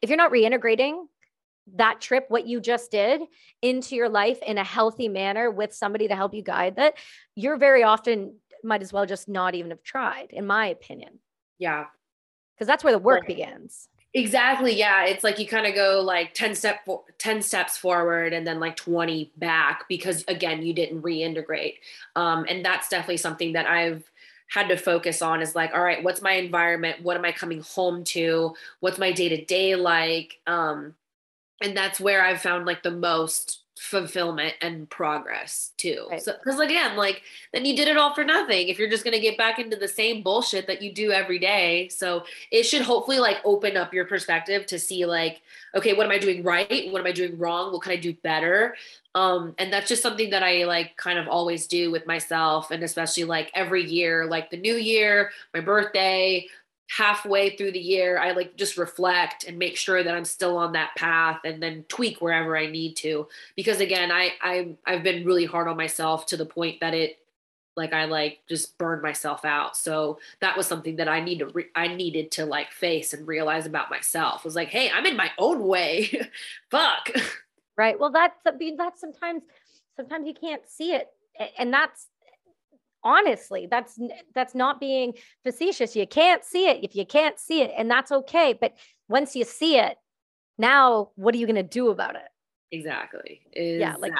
[0.00, 1.04] if you're not reintegrating,
[1.74, 3.22] that trip, what you just did,
[3.62, 6.94] into your life in a healthy manner with somebody to help you guide that,
[7.34, 11.18] you're very often might as well just not even have tried, in my opinion.
[11.58, 11.86] Yeah.
[12.54, 13.28] Because that's where the work right.
[13.28, 13.88] begins.
[14.14, 14.74] Exactly.
[14.74, 15.04] Yeah.
[15.04, 18.76] It's like you kind of go like 10 step 10 steps forward and then like
[18.76, 21.74] 20 back because again, you didn't reintegrate.
[22.14, 24.10] Um, and that's definitely something that I've
[24.48, 27.02] had to focus on is like, all right, what's my environment?
[27.02, 28.54] What am I coming home to?
[28.80, 30.38] What's my day to day like?
[30.46, 30.94] Um,
[31.62, 36.06] and that's where I've found like the most fulfillment and progress too.
[36.10, 36.22] Right.
[36.22, 39.20] So because again, like then you did it all for nothing if you're just gonna
[39.20, 41.88] get back into the same bullshit that you do every day.
[41.90, 45.42] So it should hopefully like open up your perspective to see like,
[45.74, 46.90] okay, what am I doing right?
[46.90, 47.72] What am I doing wrong?
[47.72, 48.76] What can I do better?
[49.14, 52.82] Um, and that's just something that I like kind of always do with myself and
[52.82, 56.46] especially like every year, like the new year, my birthday,
[56.88, 60.72] halfway through the year i like just reflect and make sure that i'm still on
[60.72, 65.24] that path and then tweak wherever i need to because again i i i've been
[65.24, 67.18] really hard on myself to the point that it
[67.76, 69.76] like I like just burned myself out.
[69.76, 73.28] So that was something that I need to re- I needed to like face and
[73.28, 74.44] realize about myself.
[74.44, 76.10] Was like, hey, I'm in my own way.
[76.70, 77.10] Fuck.
[77.78, 78.00] Right.
[78.00, 79.42] Well, that's I mean, that's sometimes
[79.96, 81.08] sometimes you can't see it,
[81.58, 82.06] and that's
[83.06, 83.98] honestly that's
[84.34, 85.14] that's not being
[85.44, 85.94] facetious.
[85.94, 88.52] You can't see it if you can't see it, and that's okay.
[88.60, 88.74] But
[89.08, 89.96] once you see it,
[90.58, 92.28] now what are you going to do about it?
[92.72, 93.42] Exactly.
[93.52, 93.78] Exactly.
[93.78, 94.12] Yeah, like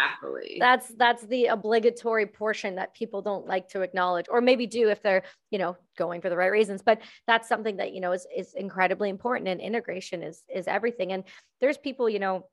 [0.61, 5.03] that's that's the obligatory portion that people don't like to acknowledge, or maybe do if
[5.03, 6.81] they're, you know, going for the right reasons.
[6.81, 9.49] But that's something that, you know, is is incredibly important.
[9.49, 11.13] And integration is is everything.
[11.13, 11.25] And
[11.61, 12.47] there's people, you know,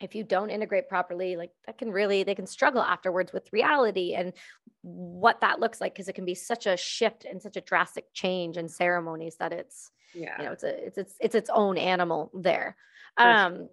[0.00, 4.14] if you don't integrate properly, like that can really they can struggle afterwards with reality
[4.14, 4.32] and
[4.82, 8.06] what that looks like because it can be such a shift and such a drastic
[8.14, 11.76] change in ceremonies that it's yeah, you know, it's a it's it's it's its own
[11.76, 12.76] animal there.
[13.16, 13.68] Um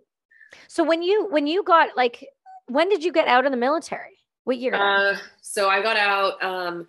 [0.68, 2.28] so when you when you got like
[2.68, 4.18] when did you get out of the military?
[4.44, 4.76] What year?
[4.76, 6.88] Uh, so I got out um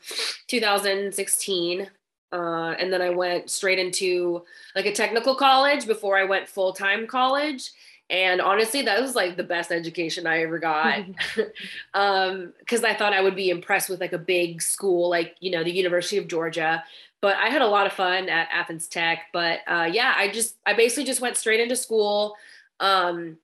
[0.48, 1.88] 2016.
[2.30, 4.44] Uh, and then I went straight into
[4.76, 7.70] like a technical college before I went full time college.
[8.10, 11.00] And honestly, that was like the best education I ever got.
[11.94, 15.50] um, cause I thought I would be impressed with like a big school, like, you
[15.50, 16.82] know, the University of Georgia.
[17.20, 19.26] But I had a lot of fun at Athens Tech.
[19.32, 22.36] But uh, yeah, I just, I basically just went straight into school
[22.80, 23.38] um,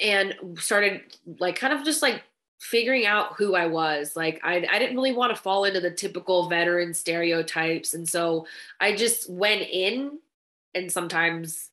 [0.00, 1.02] and started
[1.38, 2.22] like kind of just like
[2.60, 4.14] figuring out who I was.
[4.14, 7.94] Like I, I didn't really want to fall into the typical veteran stereotypes.
[7.94, 8.46] And so
[8.80, 10.18] I just went in
[10.74, 11.69] and sometimes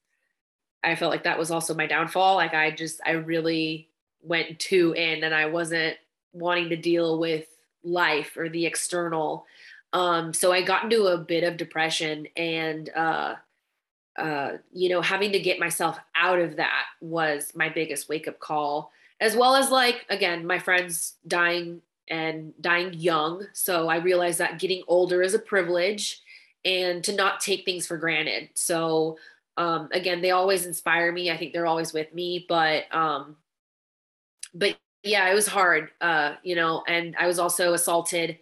[0.83, 2.35] I felt like that was also my downfall.
[2.35, 3.89] Like I just, I really
[4.21, 5.97] went too in and I wasn't
[6.33, 7.45] wanting to deal with
[7.83, 9.45] life or the external.
[9.93, 13.35] Um, so I got into a bit of depression and, uh,
[14.17, 18.39] uh, you know, having to get myself out of that was my biggest wake up
[18.39, 23.45] call, as well as like, again, my friends dying and dying young.
[23.53, 26.21] So I realized that getting older is a privilege
[26.65, 28.49] and to not take things for granted.
[28.55, 29.17] So,
[29.57, 31.31] um, again, they always inspire me.
[31.31, 33.35] I think they're always with me, but, um,
[34.53, 38.37] but yeah, it was hard, uh, you know, and I was also assaulted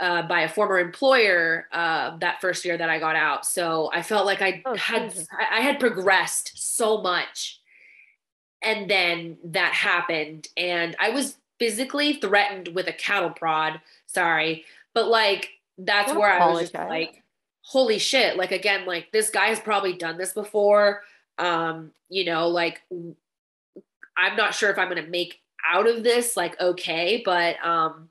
[0.00, 3.46] uh, by a former employer uh, that first year that I got out.
[3.46, 5.14] So I felt like I oh, had.
[5.50, 7.60] I had progressed so much,
[8.60, 13.80] and then that happened, and I was physically threatened with a cattle prod.
[14.06, 14.64] Sorry,
[14.94, 17.22] but like that's where I was just like,
[17.64, 18.36] holy shit!
[18.36, 21.02] Like again, like this guy has probably done this before.
[21.38, 22.82] Um, you know, like
[24.16, 28.10] I'm not sure if I'm gonna make out of this like okay, but um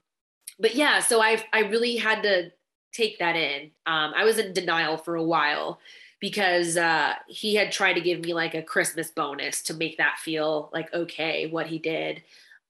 [0.59, 2.51] but yeah, so I I really had to
[2.93, 3.71] take that in.
[3.85, 5.79] Um, I was in denial for a while
[6.19, 10.19] because uh, he had tried to give me like a Christmas bonus to make that
[10.19, 12.23] feel like okay what he did.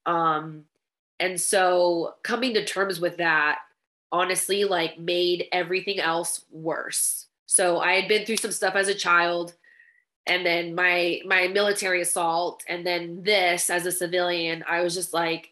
[0.06, 0.64] Um,
[1.20, 3.60] and so coming to terms with that
[4.12, 7.26] honestly like made everything else worse.
[7.46, 9.54] So I had been through some stuff as a child
[10.26, 15.12] and then my my military assault and then this as a civilian I was just
[15.12, 15.50] like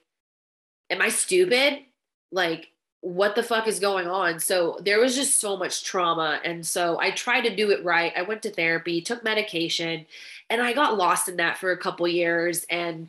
[0.90, 1.84] am I stupid?
[2.32, 2.68] like
[3.02, 6.98] what the fuck is going on so there was just so much trauma and so
[7.00, 10.06] i tried to do it right i went to therapy took medication
[10.48, 13.08] and i got lost in that for a couple years and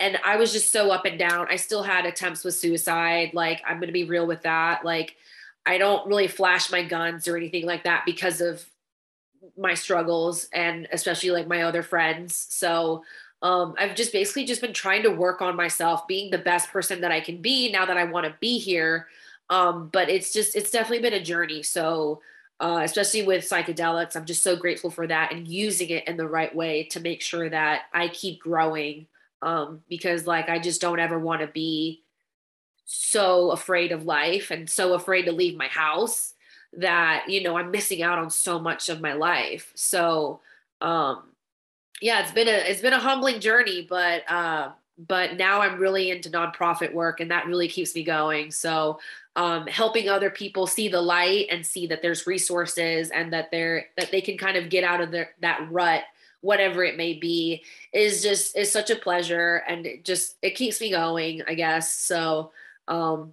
[0.00, 3.62] and i was just so up and down i still had attempts with suicide like
[3.66, 5.16] i'm going to be real with that like
[5.66, 8.64] i don't really flash my guns or anything like that because of
[9.56, 13.02] my struggles and especially like my other friends so
[13.44, 17.02] um, I've just basically just been trying to work on myself, being the best person
[17.02, 19.06] that I can be now that I want to be here.
[19.50, 21.62] Um, but it's just, it's definitely been a journey.
[21.62, 22.22] So,
[22.58, 26.26] uh, especially with psychedelics, I'm just so grateful for that and using it in the
[26.26, 29.06] right way to make sure that I keep growing.
[29.44, 32.02] Um, because like, I just don't ever want to be
[32.86, 36.32] so afraid of life and so afraid to leave my house
[36.72, 39.70] that, you know, I'm missing out on so much of my life.
[39.74, 40.40] So,
[40.80, 41.24] um,
[42.00, 46.10] yeah, it's been a it's been a humbling journey, but uh, but now I'm really
[46.10, 48.50] into nonprofit work, and that really keeps me going.
[48.50, 48.98] So
[49.36, 53.86] um, helping other people see the light and see that there's resources and that they're
[53.96, 56.02] that they can kind of get out of their, that rut
[56.44, 60.80] whatever it may be is just is such a pleasure and it just it keeps
[60.80, 61.92] me going i guess.
[61.92, 62.52] So
[62.86, 63.32] um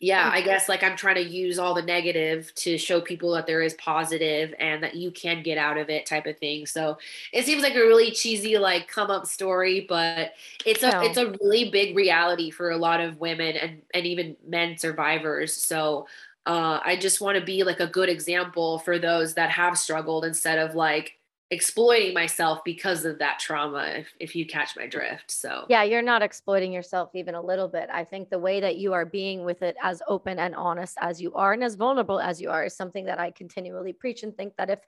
[0.00, 3.48] yeah i guess like i'm trying to use all the negative to show people that
[3.48, 6.66] there is positive and that you can get out of it type of thing.
[6.66, 6.98] So
[7.32, 10.34] it seems like a really cheesy like come up story but
[10.66, 11.00] it's a no.
[11.00, 15.54] it's a really big reality for a lot of women and and even men survivors.
[15.54, 16.06] So
[16.46, 20.24] uh, i just want to be like a good example for those that have struggled
[20.24, 21.17] instead of like
[21.50, 25.64] exploiting myself because of that trauma if, if you catch my drift so.
[25.68, 27.88] Yeah you're not exploiting yourself even a little bit.
[27.92, 31.22] I think the way that you are being with it as open and honest as
[31.22, 34.36] you are and as vulnerable as you are is something that i continually preach and
[34.36, 34.80] think that if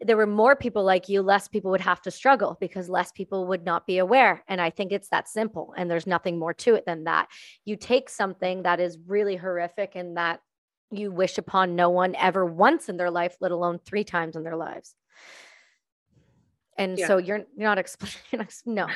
[0.00, 3.46] there were more people like you less people would have to struggle because less people
[3.48, 4.42] would not be aware.
[4.48, 7.28] And i think it's that simple and there's nothing more to it than that.
[7.66, 10.40] You take something that is really horrific and that
[10.90, 14.42] you wish upon no one ever once in their life let alone three times in
[14.42, 14.94] their lives
[16.80, 17.06] and yeah.
[17.06, 18.86] so you're, you're not explaining, no.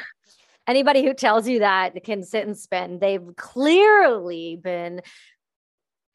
[0.66, 2.98] Anybody who tells you that can sit and spin.
[2.98, 5.02] They've clearly been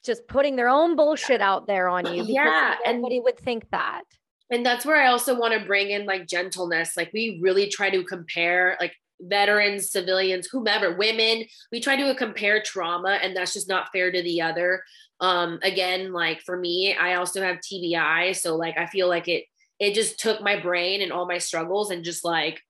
[0.04, 2.24] just putting their own bullshit out there on you.
[2.28, 2.76] Yeah.
[2.84, 4.02] Anybody would think that.
[4.50, 6.98] And that's where I also want to bring in like gentleness.
[6.98, 12.64] Like we really try to compare like veterans, civilians, whomever, women, we try to compare
[12.64, 14.82] trauma and that's just not fair to the other.
[15.20, 18.36] Um, again, like for me, I also have TBI.
[18.36, 19.44] So like I feel like it
[19.80, 22.62] it just took my brain and all my struggles and just like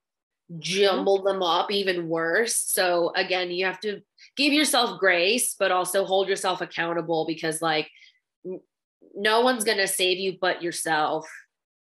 [0.52, 0.60] mm-hmm.
[0.62, 2.56] jumbled them up even worse.
[2.56, 4.02] So again, you have to
[4.38, 7.90] give yourself grace, but also hold yourself accountable because like
[9.16, 11.28] no one's going to save you but yourself.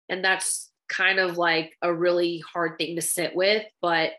[0.09, 4.11] And that's kind of like a really hard thing to sit with, but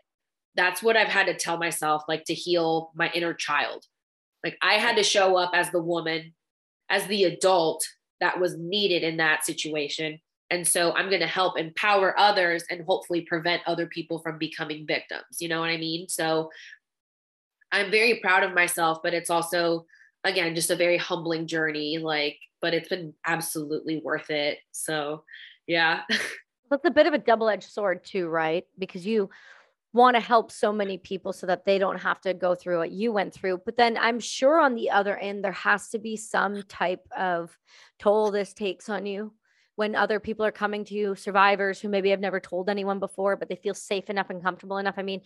[0.55, 3.85] that's what I've had to tell myself like to heal my inner child.
[4.43, 6.33] Like I had to show up as the woman,
[6.89, 7.85] as the adult
[8.19, 10.19] that was needed in that situation
[10.51, 14.85] and so I'm going to help empower others and hopefully prevent other people from becoming
[14.85, 15.39] victims.
[15.39, 16.07] You know what I mean?
[16.07, 16.51] So
[17.71, 19.85] I'm very proud of myself, but it's also,
[20.23, 21.97] again, just a very humbling journey.
[21.97, 24.59] Like, but it's been absolutely worth it.
[24.71, 25.23] So,
[25.67, 26.01] yeah.
[26.71, 28.65] It's a bit of a double edged sword, too, right?
[28.79, 29.29] Because you
[29.93, 32.89] want to help so many people so that they don't have to go through what
[32.89, 33.61] you went through.
[33.63, 37.55] But then I'm sure on the other end, there has to be some type of
[37.99, 39.31] toll this takes on you
[39.75, 43.35] when other people are coming to you, survivors who maybe have never told anyone before,
[43.35, 44.95] but they feel safe enough and comfortable enough.
[44.97, 45.21] I mean,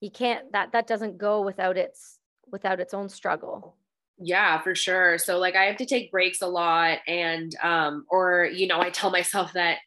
[0.00, 2.18] you can't that that doesn't go without its
[2.50, 3.76] without its own struggle.
[4.18, 5.18] Yeah, for sure.
[5.18, 8.90] So like I have to take breaks a lot and um or you know, I
[8.90, 9.78] tell myself that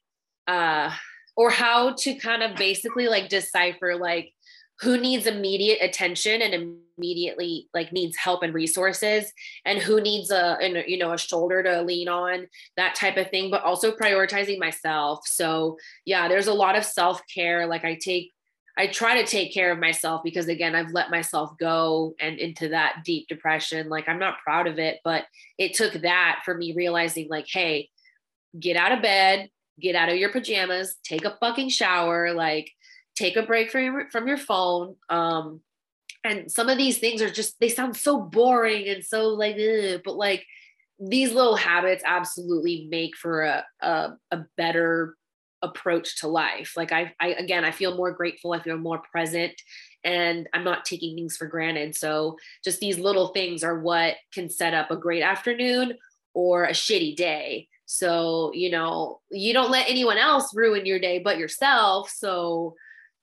[0.48, 0.92] uh
[1.36, 4.34] or how to kind of basically like decipher like
[4.84, 9.32] who needs immediate attention and immediately like needs help and resources
[9.66, 13.50] and who needs a, you know a shoulder to lean on that type of thing
[13.50, 15.26] but also prioritizing myself.
[15.26, 17.66] So yeah there's a lot of self-care.
[17.66, 18.32] Like i take
[18.78, 22.70] i try to take care of myself because again i've let myself go and into
[22.70, 23.90] that deep depression.
[23.90, 25.24] Like i'm not proud of it but
[25.58, 27.90] it took that for me realizing like hey
[28.60, 32.70] get out of bed get out of your pajamas take a fucking shower like
[33.16, 35.62] take a break from your, from your phone um
[36.24, 40.02] and some of these things are just they sound so boring and so like ugh,
[40.04, 40.46] but like
[41.00, 45.16] these little habits absolutely make for a, a, a better
[45.62, 46.74] approach to life.
[46.76, 49.54] Like I, I again i feel more grateful i feel more present
[50.04, 51.96] and i'm not taking things for granted.
[51.96, 55.94] So just these little things are what can set up a great afternoon
[56.34, 57.68] or a shitty day.
[57.86, 62.10] So you know you don't let anyone else ruin your day but yourself.
[62.10, 62.76] So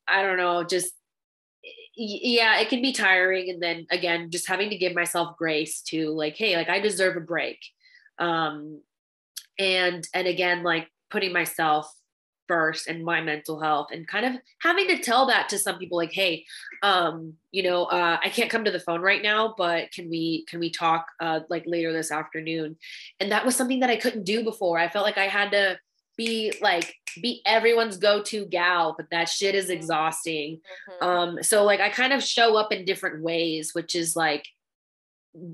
[0.09, 0.93] i don't know just
[2.03, 3.51] yeah, it can be tiring.
[3.51, 7.17] And then again, just having to give myself grace to like, hey, like I deserve
[7.17, 7.59] a break.
[8.19, 8.81] Um,
[9.59, 11.93] and and again, like putting myself
[12.49, 15.97] first and my mental health and kind of having to tell that to some people
[15.97, 16.45] like hey
[16.83, 20.45] um you know uh, i can't come to the phone right now but can we
[20.49, 22.77] can we talk uh like later this afternoon
[23.21, 25.79] and that was something that i couldn't do before i felt like i had to
[26.21, 30.61] be like be everyone's go-to gal but that shit is exhausting.
[30.91, 31.07] Mm-hmm.
[31.07, 34.47] um so like i kind of show up in different ways which is like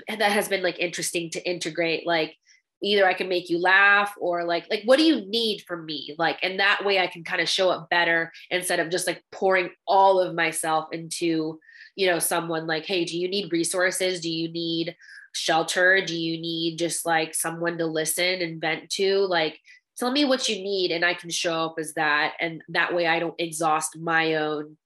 [0.09, 2.37] that has been like interesting to integrate like
[2.83, 6.15] either i can make you laugh or like like what do you need from me?
[6.19, 9.23] Like and that way i can kind of show up better instead of just like
[9.33, 11.59] pouring all of myself into
[11.95, 14.21] you know someone like hey do you need resources?
[14.21, 14.97] Do you need
[15.37, 16.05] shelter?
[16.05, 19.21] Do you need just like someone to listen and vent to?
[19.21, 19.59] Like
[19.99, 22.35] tell me what you need and I can show up as that.
[22.41, 24.77] And that way I don't exhaust my own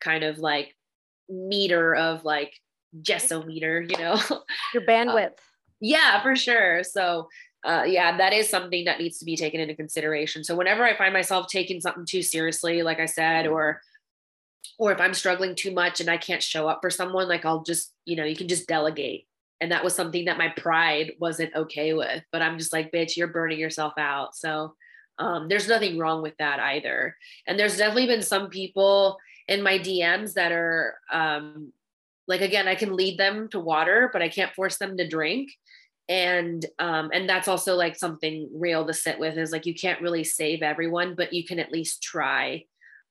[0.00, 0.74] kind of like
[1.28, 2.54] meter of like
[3.02, 4.18] gesso meter, you know,
[4.74, 5.32] your bandwidth.
[5.32, 5.42] Uh,
[5.80, 6.82] yeah, for sure.
[6.84, 7.28] So,
[7.64, 10.44] uh, yeah, that is something that needs to be taken into consideration.
[10.44, 13.80] So whenever I find myself taking something too seriously, like I said, or
[14.78, 17.62] or if I'm struggling too much and I can't show up for someone, like I'll
[17.62, 19.26] just, you know, you can just delegate
[19.60, 23.16] and that was something that my pride wasn't okay with but i'm just like bitch
[23.16, 24.34] you're burning yourself out.
[24.36, 24.74] So
[25.18, 27.16] um, there's nothing wrong with that either.
[27.46, 31.72] And there's definitely been some people in my dms that are um,
[32.26, 35.50] like again i can lead them to water but i can't force them to drink.
[36.08, 40.02] And um and that's also like something real to sit with is like you can't
[40.02, 42.64] really save everyone but you can at least try.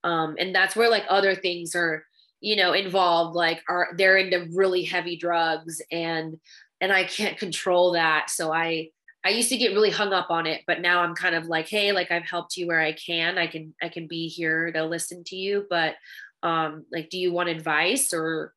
[0.03, 2.05] Um and that's where like other things are
[2.43, 6.37] you know involved like are they're into really heavy drugs and
[6.81, 8.29] and i can't control that.
[8.29, 8.89] So i
[9.25, 11.69] i used to get really hung up on it but now i'm kind of like
[11.69, 13.37] hey like i've helped you where i can.
[13.39, 15.65] I can i can be here to listen to you.
[15.69, 15.95] But
[16.43, 18.53] um like do you want advice or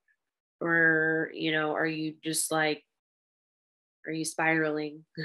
[0.60, 2.82] or you know are you just like
[4.06, 5.04] are you spiraling?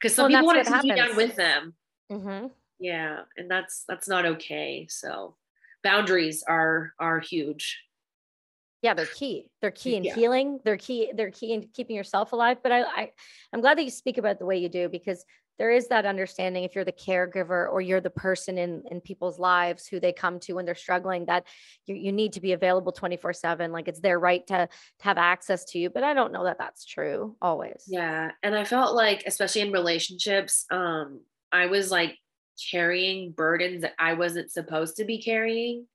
[0.00, 1.74] Because some well, people want to take you down with them.
[2.10, 2.48] Mm-hmm.
[2.80, 4.88] yeah and that's that's not okay.
[4.90, 5.36] So
[5.84, 7.78] boundaries are are huge
[8.82, 9.48] yeah they're key.
[9.60, 10.14] They're key in yeah.
[10.14, 10.58] healing.
[10.64, 12.58] They're key they're key in keeping yourself alive.
[12.62, 13.10] But I, I
[13.52, 15.24] i'm glad that you speak about the way you do because
[15.58, 19.38] there is that understanding if you're the caregiver or you're the person in in people's
[19.38, 21.44] lives who they come to when they're struggling that
[21.86, 24.68] you, you need to be available 24 7 like it's their right to,
[24.98, 25.88] to have access to you.
[25.88, 27.84] But i don't know that that's true always.
[27.86, 31.20] Yeah and i felt like especially in relationships um
[31.52, 32.16] i was like
[32.70, 35.86] carrying burdens that i wasn't supposed to be carrying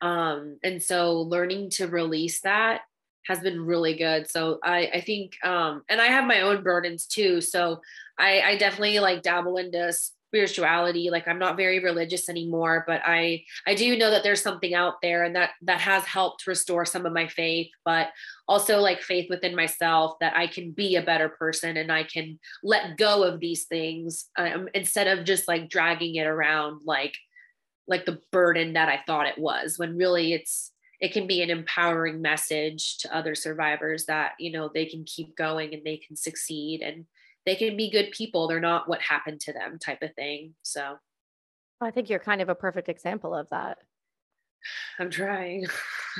[0.00, 2.82] um and so learning to release that
[3.26, 4.30] has been really good.
[4.30, 7.40] So i i think um and i have my own burdens too.
[7.40, 7.80] So
[8.18, 9.92] I, I definitely like dabble into
[10.28, 11.08] spirituality.
[11.10, 15.00] Like i'm not very religious anymore but i i do know that there's something out
[15.00, 18.08] there and that that has helped restore some of my faith but
[18.46, 22.38] also like faith within myself that i can be a better person and i can
[22.62, 27.14] let go of these things um, instead of just like dragging it around like
[27.88, 31.50] like the burden that i thought it was when really it's it can be an
[31.50, 36.14] empowering message to other survivors that you know they can keep going and they can
[36.14, 37.06] succeed and
[37.48, 38.46] they can be good people.
[38.46, 40.54] They're not what happened to them type of thing.
[40.62, 40.98] So
[41.80, 43.78] I think you're kind of a perfect example of that.
[44.98, 45.64] I'm trying.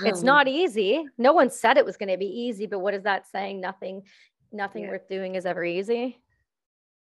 [0.04, 1.04] it's not easy.
[1.18, 3.60] No one said it was going to be easy, but what is that saying?
[3.60, 4.04] Nothing,
[4.52, 4.90] nothing yeah.
[4.90, 6.18] worth doing is ever easy.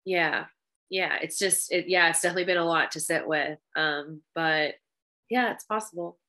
[0.06, 0.46] Yeah.
[0.94, 1.18] Yeah.
[1.24, 3.58] It's just, it, yeah, it's definitely been a lot to sit with.
[3.76, 4.76] Um, but
[5.28, 6.20] yeah, it's possible.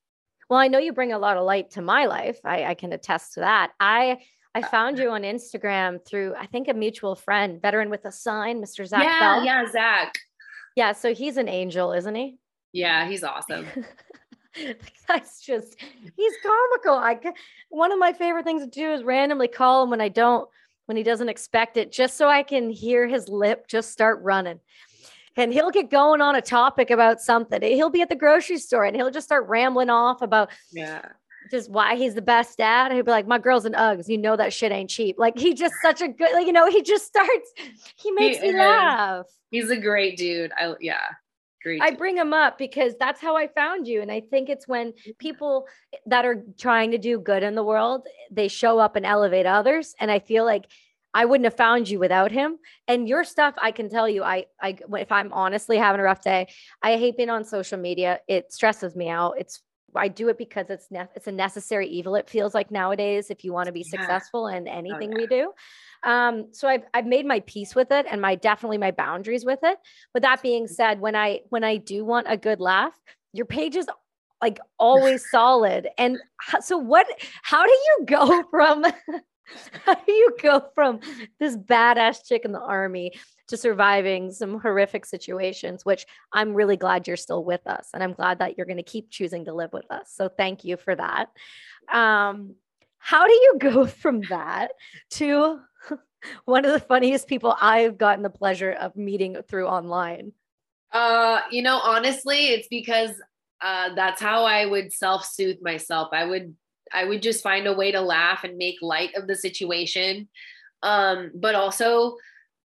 [0.48, 2.38] Well, I know you bring a lot of light to my life.
[2.46, 3.72] I, I can attest to that.
[3.78, 4.20] I
[4.54, 8.12] I uh, found you on Instagram through, I think, a mutual friend, veteran with a
[8.12, 8.86] sign, Mr.
[8.86, 9.02] Zach.
[9.02, 9.44] Yeah, Bell.
[9.44, 10.14] yeah, Zach.
[10.76, 12.38] Yeah, so he's an angel, isn't he?
[12.72, 13.66] Yeah, he's awesome.
[15.08, 15.76] That's just
[16.16, 16.94] he's comical.
[16.94, 17.18] I
[17.68, 20.48] one of my favorite things to do is randomly call him when I don't
[20.86, 24.60] when he doesn't expect it, just so I can hear his lip just start running.
[25.36, 27.60] And he'll get going on a topic about something.
[27.60, 31.02] He'll be at the grocery store and he'll just start rambling off about yeah
[31.50, 32.92] just why he's the best dad.
[32.92, 34.08] He'd be like, My girl's in Uggs.
[34.08, 35.16] You know that shit ain't cheap.
[35.18, 37.52] Like he just such a good, like, you know, he just starts,
[37.96, 39.26] he makes he me laugh.
[39.50, 40.52] He's a great dude.
[40.58, 41.06] I yeah.
[41.64, 44.02] Great I bring him up because that's how I found you.
[44.02, 45.66] And I think it's when people
[46.06, 49.94] that are trying to do good in the world, they show up and elevate others.
[49.98, 50.66] And I feel like
[51.14, 52.58] I wouldn't have found you without him.
[52.86, 56.22] And your stuff, I can tell you, I, I, if I'm honestly having a rough
[56.22, 56.48] day,
[56.82, 58.20] I hate being on social media.
[58.28, 59.34] It stresses me out.
[59.38, 59.62] It's
[59.96, 62.16] I do it because it's ne- it's a necessary evil.
[62.16, 64.00] It feels like nowadays if you want to be yeah.
[64.00, 65.22] successful in oh, anything oh, yeah.
[65.22, 65.52] we do.
[66.04, 69.60] Um, so I've I've made my peace with it and my definitely my boundaries with
[69.62, 69.78] it.
[70.12, 72.98] But that being said, when I when I do want a good laugh,
[73.32, 73.86] your page is
[74.42, 75.88] like always solid.
[75.98, 76.18] And
[76.60, 77.06] so what?
[77.42, 78.84] How do you go from?
[79.84, 81.00] how do you go from
[81.38, 83.12] this badass chick in the army
[83.48, 87.90] to surviving some horrific situations, which I'm really glad you're still with us.
[87.92, 90.12] And I'm glad that you're going to keep choosing to live with us.
[90.14, 91.28] So thank you for that.
[91.92, 92.54] Um,
[93.04, 94.72] how do you go from that
[95.10, 95.60] to
[96.46, 100.32] one of the funniest people I've gotten the pleasure of meeting through online?
[100.90, 103.10] Uh, you know, honestly, it's because
[103.60, 106.08] uh, that's how I would self-soothe myself.
[106.12, 106.56] I would
[106.92, 110.28] I would just find a way to laugh and make light of the situation.
[110.82, 112.16] Um, but also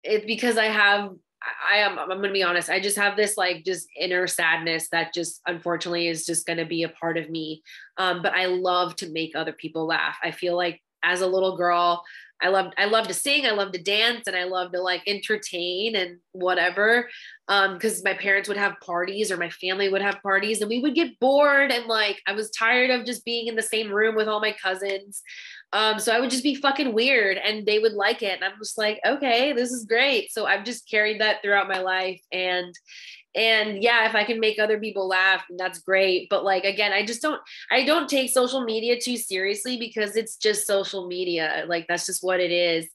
[0.02, 1.10] it's because I have
[1.72, 5.14] I am I'm gonna be honest, I just have this like just inner sadness that
[5.14, 7.62] just unfortunately is just gonna be a part of me.
[7.96, 10.16] Um, but I love to make other people laugh.
[10.22, 12.02] I feel like as a little girl,
[12.42, 15.02] I love I love to sing, I love to dance, and I love to like
[15.06, 17.08] entertain and whatever.
[17.48, 20.80] Um, because my parents would have parties or my family would have parties, and we
[20.80, 24.14] would get bored and like I was tired of just being in the same room
[24.14, 25.22] with all my cousins.
[25.72, 28.34] Um, so I would just be fucking weird and they would like it.
[28.34, 30.32] And I'm just like, okay, this is great.
[30.32, 32.22] So I've just carried that throughout my life.
[32.32, 32.74] And
[33.36, 36.28] and yeah, if I can make other people laugh, that's great.
[36.30, 40.36] But like again, I just don't I don't take social media too seriously because it's
[40.36, 41.64] just social media.
[41.68, 42.88] Like that's just what it is.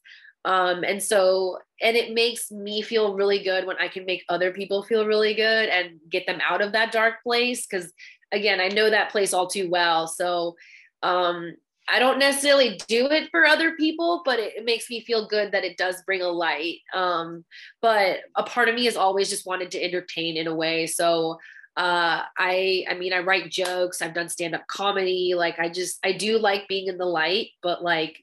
[0.44, 4.52] Um, and so and it makes me feel really good when I can make other
[4.52, 7.68] people feel really good and get them out of that dark place.
[7.68, 7.94] Cause
[8.32, 10.08] again, I know that place all too well.
[10.08, 10.56] So
[11.04, 11.54] um
[11.90, 15.52] I don't necessarily do it for other people, but it, it, makes me feel good
[15.52, 16.78] that it does bring a light.
[16.94, 17.44] Um,
[17.82, 20.88] but a part of me has always just wanted to entertain in a way.
[20.88, 21.40] So
[21.78, 26.14] uh, I I mean I write jokes, I've done stand-up comedy, like I just I
[26.14, 28.18] do like being in the light, but like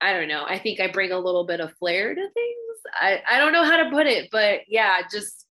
[0.00, 0.44] I don't know.
[0.46, 2.80] I think I bring a little bit of flair to things.
[2.94, 5.47] I, I don't know how to put it, but yeah, just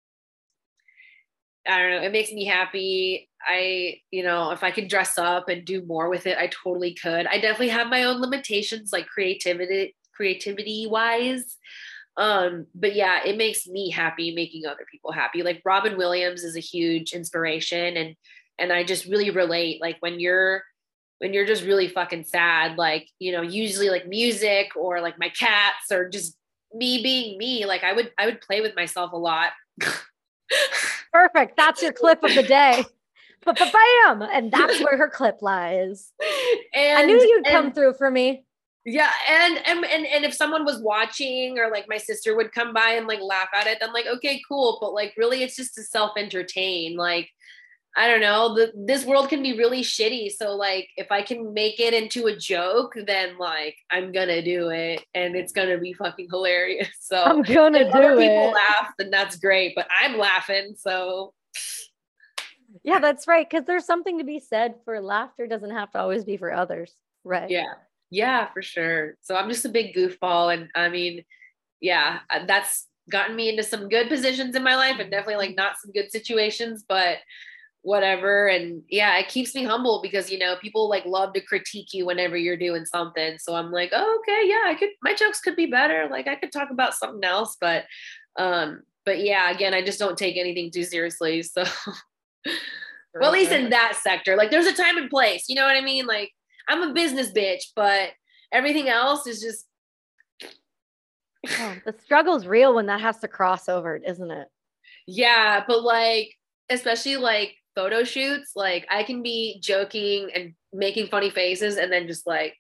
[1.67, 2.03] I don't know.
[2.03, 3.29] It makes me happy.
[3.47, 6.95] I, you know, if I could dress up and do more with it, I totally
[6.95, 7.27] could.
[7.27, 11.57] I definitely have my own limitations, like creativity, creativity wise.
[12.17, 15.43] Um, but yeah, it makes me happy making other people happy.
[15.43, 18.15] Like Robin Williams is a huge inspiration, and
[18.59, 19.81] and I just really relate.
[19.81, 20.63] Like when you're
[21.19, 25.29] when you're just really fucking sad, like you know, usually like music or like my
[25.29, 26.37] cats or just
[26.73, 27.67] me being me.
[27.67, 29.51] Like I would I would play with myself a lot.
[31.13, 31.57] Perfect.
[31.57, 32.85] That's your clip of the day.
[33.45, 36.13] But bam, and that's where her clip lies.
[36.75, 38.45] And, I knew you'd come through for me.
[38.87, 42.75] Yeah, and, and and and if someone was watching or like my sister would come
[42.75, 44.79] by and like laugh at it, then like okay, cool.
[44.81, 46.97] But like really, it's just to self entertain.
[46.97, 47.31] Like
[47.97, 50.33] I don't know, the, this world can be really shitty.
[50.33, 54.71] So like if I can make it into a joke, then like I'm gonna do
[54.71, 56.89] it and it's gonna be fucking hilarious.
[57.01, 58.29] So I'm gonna do people it.
[58.29, 59.75] People laugh, then that's great.
[59.77, 61.35] But I'm laughing, so
[62.83, 63.49] yeah, that's right.
[63.49, 66.93] Cause there's something to be said for laughter doesn't have to always be for others.
[67.23, 67.49] Right.
[67.49, 67.75] Yeah.
[68.11, 69.17] Yeah, for sure.
[69.23, 70.53] So I'm just a big goofball.
[70.53, 71.25] And I mean,
[71.81, 75.57] yeah, uh, that's gotten me into some good positions in my life and definitely like
[75.57, 77.19] not some good situations, but
[77.85, 81.93] whatever and yeah it keeps me humble because you know people like love to critique
[81.93, 85.39] you whenever you're doing something so i'm like oh, okay yeah i could my jokes
[85.41, 87.85] could be better like i could talk about something else but
[88.39, 91.65] um but yeah again i just don't take anything too seriously so.
[93.17, 95.77] Well at least in that sector like there's a time and place you know what
[95.77, 96.05] i mean?
[96.05, 96.33] Like
[96.69, 98.11] i'm a business bitch but
[98.51, 99.67] everything else is just
[101.61, 104.49] oh, the struggle's real when that has to cross over isn't it?
[105.07, 106.35] Yeah but like
[106.69, 112.07] especially like photo shoots, like I can be joking and making funny faces and then
[112.07, 112.55] just like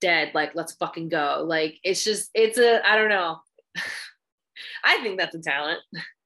[0.00, 1.44] dead, like let's fucking go.
[1.46, 3.38] Like it's just it's a I don't know.
[4.84, 5.80] I think that's a talent.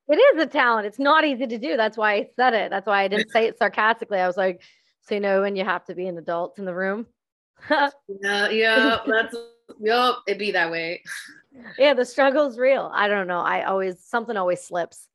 [0.09, 0.87] It is a talent.
[0.87, 1.77] It's not easy to do.
[1.77, 2.71] That's why I said it.
[2.71, 4.19] That's why I didn't say it sarcastically.
[4.19, 4.63] I was like,
[5.03, 7.07] so you know when you have to be an adult in the room.
[7.71, 9.37] yeah, yeah, that's
[9.81, 11.03] yep, it'd be that way.
[11.79, 12.91] Yeah, the struggle's real.
[12.93, 13.41] I don't know.
[13.41, 15.09] I always something always slips.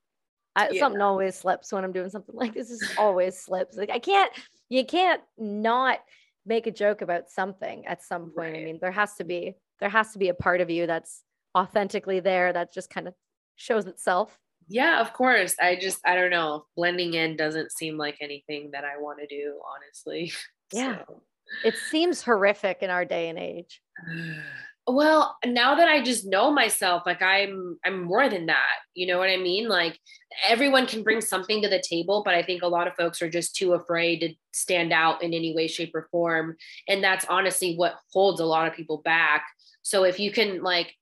[0.58, 0.80] I, yeah.
[0.80, 2.72] something always slips when I'm doing something like this.
[2.72, 3.78] Is always slips.
[3.78, 4.32] Like I can't,
[4.70, 6.00] you can't not
[6.46, 8.54] make a joke about something at some point.
[8.54, 8.56] Right.
[8.56, 11.24] I mean, there has to be, there has to be a part of you that's
[11.56, 13.14] authentically there that just kind of
[13.56, 14.40] shows itself.
[14.68, 15.56] Yeah, of course.
[15.62, 16.66] I just, I don't know.
[16.76, 20.34] Blending in doesn't seem like anything that I want to do, honestly.
[20.74, 20.98] Yeah.
[21.08, 21.22] So.
[21.64, 23.82] It seems horrific in our day and age.
[24.88, 29.20] well now that i just know myself like i'm i'm more than that you know
[29.20, 29.68] what i mean?
[29.68, 30.00] Like
[30.48, 33.30] everyone can bring something to the table but i think a lot of folks are
[33.30, 36.56] just too afraid to stand out in any way shape or form
[36.88, 39.46] and that's honestly what holds a lot of people back.
[39.82, 40.94] So if you can like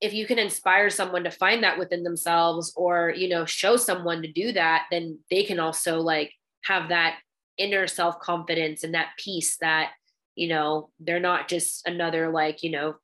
[0.00, 4.22] if you can inspire someone to find that within themselves or you know show someone
[4.22, 7.18] to do that then they can also like have that
[7.58, 9.92] inner self confidence and that peace that
[10.34, 12.94] you know they're not just another like you know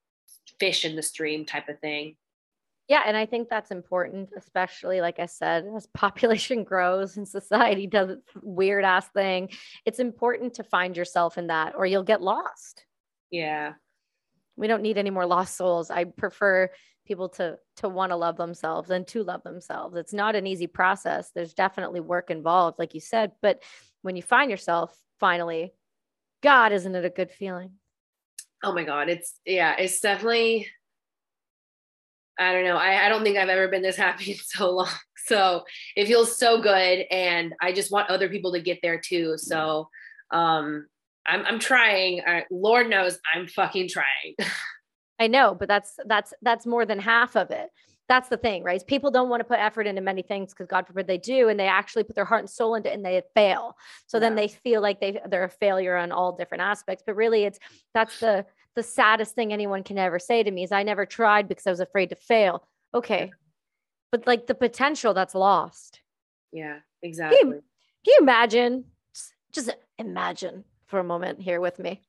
[0.60, 2.16] fish in the stream type of thing.
[2.86, 7.86] Yeah, and I think that's important, especially like I said, as population grows and society
[7.86, 9.50] does its weird ass thing.
[9.84, 12.84] It's important to find yourself in that, or you'll get lost.
[13.30, 13.74] Yeah,
[14.56, 15.90] we don't need any more lost souls.
[15.90, 16.70] I prefer
[17.06, 19.96] people to to want to love themselves and to love themselves.
[19.96, 21.30] It's not an easy process.
[21.34, 23.32] There's definitely work involved, like you said.
[23.40, 23.62] But
[24.02, 25.72] when you find yourself finally,
[26.42, 27.72] God, isn't it a good feeling?
[28.62, 30.66] Oh my god it's yeah it's definitely
[32.38, 34.88] i don't know I, I don't think i've ever been this happy in so long.
[35.26, 39.36] So it feels so good and i just want other people to get there too.
[39.36, 39.88] So
[40.32, 40.86] um
[41.26, 44.34] i'm, I'm trying uh, lord knows i'm fucking trying.
[45.20, 47.68] I know but that's that's that's more than half of it
[48.10, 48.84] that's the thing, right?
[48.88, 51.58] People don't want to put effort into many things because God forbid they do, and
[51.58, 53.76] they actually put their heart and soul into it and they fail.
[54.08, 54.22] So yeah.
[54.22, 57.04] then they feel like they they're a failure on all different aspects.
[57.06, 57.60] But really, it's
[57.94, 58.44] that's the
[58.74, 61.70] the saddest thing anyone can ever say to me is I never tried because I
[61.70, 62.66] was afraid to fail.
[62.92, 63.30] Okay,
[64.10, 66.00] but like the potential that's lost.
[66.52, 67.38] Yeah, exactly.
[67.38, 67.62] Can you, can
[68.06, 68.86] you imagine?
[69.52, 72.02] Just imagine for a moment here with me.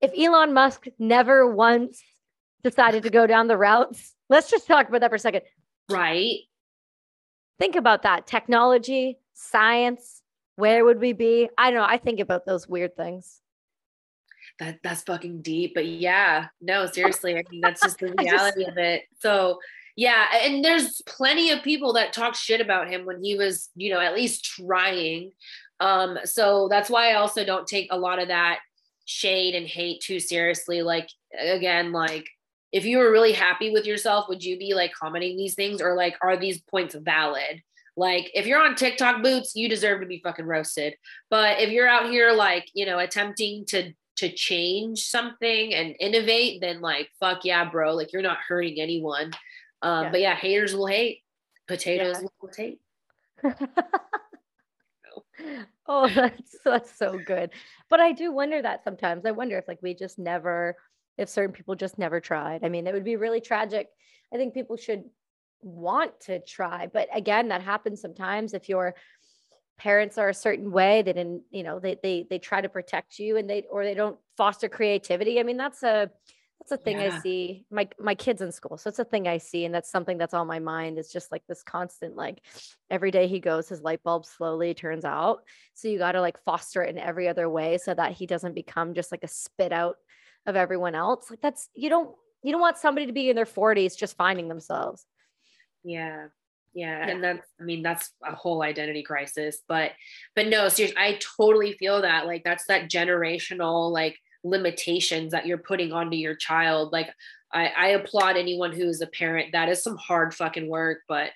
[0.00, 2.02] If Elon Musk never once
[2.68, 5.42] decided to go down the routes Let's just talk about that for a second.
[5.90, 6.40] Right.
[7.58, 10.22] Think about that technology, science.
[10.56, 11.48] Where would we be?
[11.56, 11.86] I don't know.
[11.86, 13.40] I think about those weird things.
[14.58, 15.74] that that's fucking deep.
[15.74, 19.02] But yeah, no, seriously, I mean that's just the reality just, of it.
[19.20, 19.58] So
[19.96, 23.92] yeah, and there's plenty of people that talk shit about him when he was, you
[23.92, 25.32] know, at least trying.
[25.78, 28.60] Um, so that's why I also don't take a lot of that
[29.04, 30.82] shade and hate too seriously.
[30.82, 31.08] Like
[31.38, 32.26] again, like
[32.76, 35.96] if you were really happy with yourself, would you be like commenting these things or
[35.96, 37.62] like are these points valid?
[37.96, 40.94] Like if you're on TikTok boots, you deserve to be fucking roasted.
[41.30, 46.60] But if you're out here like, you know, attempting to to change something and innovate,
[46.60, 47.94] then like fuck yeah, bro.
[47.94, 49.32] Like you're not hurting anyone.
[49.80, 50.10] Um, yeah.
[50.10, 51.22] but yeah, haters will hate.
[51.68, 52.28] Potatoes yeah.
[52.42, 52.78] will hate.
[55.86, 57.52] oh, that's that's so good.
[57.88, 59.24] But I do wonder that sometimes.
[59.24, 60.76] I wonder if like we just never
[61.18, 62.64] if certain people just never tried.
[62.64, 63.88] I mean, it would be really tragic.
[64.32, 65.04] I think people should
[65.62, 68.94] want to try, but again, that happens sometimes if your
[69.78, 73.18] parents are a certain way, they didn't, you know, they they they try to protect
[73.18, 75.38] you and they or they don't foster creativity.
[75.38, 76.10] I mean, that's a
[76.58, 77.16] that's a thing yeah.
[77.16, 77.66] I see.
[77.70, 78.78] My my kids in school.
[78.78, 79.64] So it's a thing I see.
[79.64, 80.98] And that's something that's on my mind.
[80.98, 82.40] It's just like this constant, like
[82.90, 85.42] every day he goes, his light bulb slowly turns out.
[85.74, 88.94] So you gotta like foster it in every other way so that he doesn't become
[88.94, 89.96] just like a spit out
[90.46, 91.30] of everyone else.
[91.30, 94.48] Like that's you don't you don't want somebody to be in their 40s just finding
[94.48, 95.04] themselves.
[95.84, 96.28] Yeah.
[96.74, 97.10] Yeah, yeah.
[97.10, 99.92] and that's i mean that's a whole identity crisis but
[100.34, 105.56] but no seriously i totally feel that like that's that generational like limitations that you're
[105.56, 107.08] putting onto your child like
[107.50, 111.30] I, I applaud anyone who is a parent that is some hard fucking work but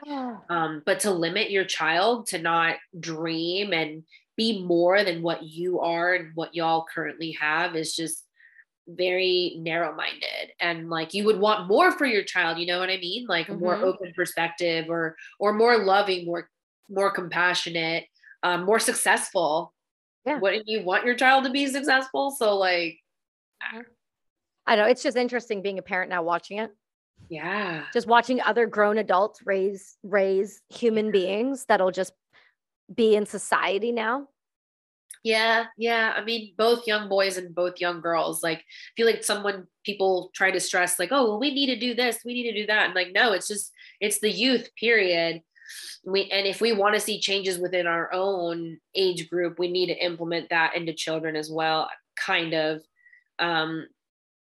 [0.51, 4.03] um but to limit your child to not dream and
[4.37, 8.25] be more than what you are and what y'all currently have is just
[8.97, 12.91] very narrow minded and like you would want more for your child you know what
[12.91, 13.27] i mean?
[13.29, 13.61] Like mm-hmm.
[13.61, 16.49] more open perspective or or more loving more
[16.89, 18.05] more compassionate
[18.43, 19.75] um, more successful.
[20.25, 20.39] Yeah.
[20.39, 22.35] Wouldn't you want your child to be successful?
[22.39, 22.99] So like
[23.63, 23.81] mm-hmm.
[24.67, 26.71] i know it's just interesting being a parent now watching it.
[27.29, 27.85] Yeah.
[27.93, 32.13] Just watching other grown adults raise raise human beings that'll just
[32.95, 34.27] be in society now
[35.23, 36.15] yeah, yeah.
[36.17, 38.43] I mean, both young boys and both young girls.
[38.43, 41.79] Like, I feel like someone people try to stress, like, oh, well, we need to
[41.79, 42.87] do this, we need to do that.
[42.87, 45.43] And like, no, it's just it's the youth period.
[46.05, 49.87] We and if we want to see changes within our own age group, we need
[49.87, 52.83] to implement that into children as well, kind of.
[53.39, 53.87] Um,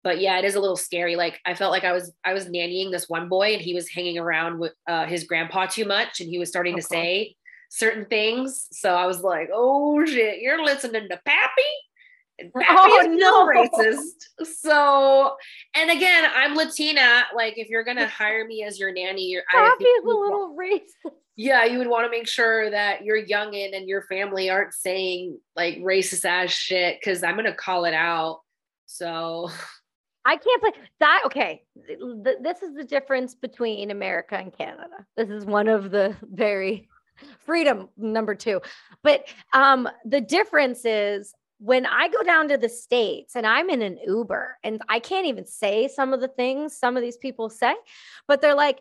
[0.02, 1.16] but yeah, it is a little scary.
[1.16, 3.88] Like I felt like I was I was nannying this one boy and he was
[3.90, 6.80] hanging around with uh, his grandpa too much, and he was starting okay.
[6.80, 7.36] to say
[7.72, 8.68] certain things.
[8.70, 11.62] So I was like, oh shit, you're listening to Pappy?
[12.38, 13.46] And Pappy oh, is no.
[13.46, 14.46] racist.
[14.60, 15.36] So,
[15.74, 17.24] and again, I'm Latina.
[17.34, 21.12] Like, if you're gonna hire me as your nanny, you're Pappy is a little racist.
[21.34, 25.38] Yeah, you would want to make sure that your youngin and your family aren't saying
[25.56, 28.40] like racist ass shit because I'm gonna call it out.
[28.84, 29.48] So
[30.26, 31.22] I can't play that.
[31.26, 31.62] Okay.
[31.74, 35.06] This is the difference between America and Canada.
[35.16, 36.86] This is one of the very
[37.40, 38.60] freedom number two.
[39.02, 43.82] But um the difference is when i go down to the states and i'm in
[43.82, 47.48] an uber and i can't even say some of the things some of these people
[47.48, 47.72] say
[48.26, 48.80] but they're like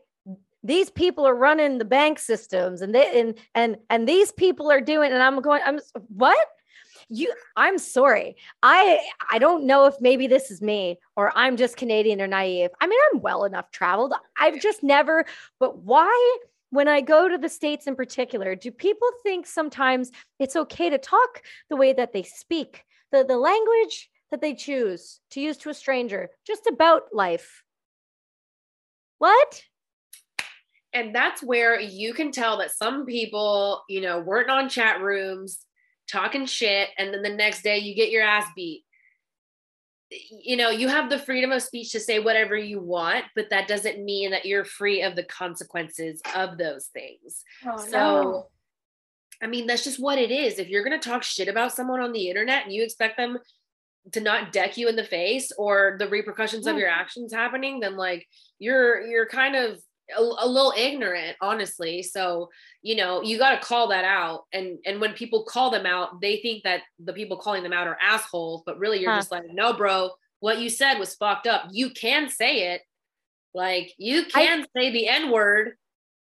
[0.63, 4.81] these people are running the bank systems and they and and and these people are
[4.81, 5.79] doing and i'm going i'm
[6.09, 6.47] what?
[7.09, 8.37] You i'm sorry.
[8.63, 12.69] I i don't know if maybe this is me or i'm just canadian or naive.
[12.79, 14.13] I mean i'm well enough traveled.
[14.39, 15.25] I've just never
[15.59, 16.37] but why
[16.71, 20.97] when I go to the States in particular, do people think sometimes it's okay to
[20.97, 25.69] talk the way that they speak, the, the language that they choose to use to
[25.69, 27.63] a stranger, just about life?
[29.19, 29.61] What?
[30.93, 35.59] And that's where you can tell that some people, you know, weren't on chat rooms
[36.09, 36.89] talking shit.
[36.97, 38.83] And then the next day you get your ass beat
[40.11, 43.67] you know, you have the freedom of speech to say whatever you want, but that
[43.67, 47.43] doesn't mean that you're free of the consequences of those things.
[47.65, 48.47] Oh, so, no.
[49.41, 50.59] I mean, that's just what it is.
[50.59, 53.39] If you're going to talk shit about someone on the internet and you expect them
[54.11, 56.73] to not deck you in the face or the repercussions yeah.
[56.73, 58.27] of your actions happening, then like
[58.59, 59.79] you're you're kind of
[60.17, 62.03] a, a little ignorant honestly.
[62.03, 62.49] So
[62.81, 64.45] you know you got to call that out.
[64.53, 67.87] And and when people call them out they think that the people calling them out
[67.87, 69.17] are assholes but really you're huh.
[69.17, 71.67] just like no bro what you said was fucked up.
[71.71, 72.81] You can say it.
[73.53, 75.73] Like you can I, say the n word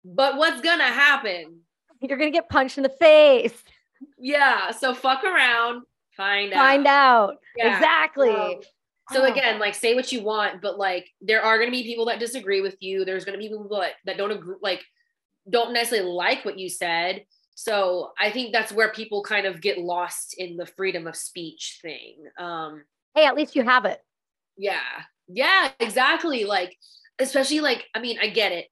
[0.04, 1.60] but what's gonna happen?
[2.00, 3.54] You're gonna get punched in the face.
[4.18, 5.82] Yeah so fuck around.
[6.16, 7.36] Find out find out.
[7.56, 7.76] yeah.
[7.76, 8.30] exactly.
[8.30, 8.60] um,
[9.10, 12.06] so again, like say what you want, but like there are going to be people
[12.06, 13.04] that disagree with you.
[13.04, 14.84] There's going to be people that, that don't agree, like
[15.48, 17.24] don't necessarily like what you said.
[17.54, 21.80] So I think that's where people kind of get lost in the freedom of speech
[21.82, 22.24] thing.
[22.38, 22.84] Um,
[23.14, 23.98] hey, at least you have it.
[24.56, 24.78] Yeah.
[25.26, 26.44] Yeah, exactly.
[26.44, 26.76] Like,
[27.18, 28.66] especially like, I mean, I get it.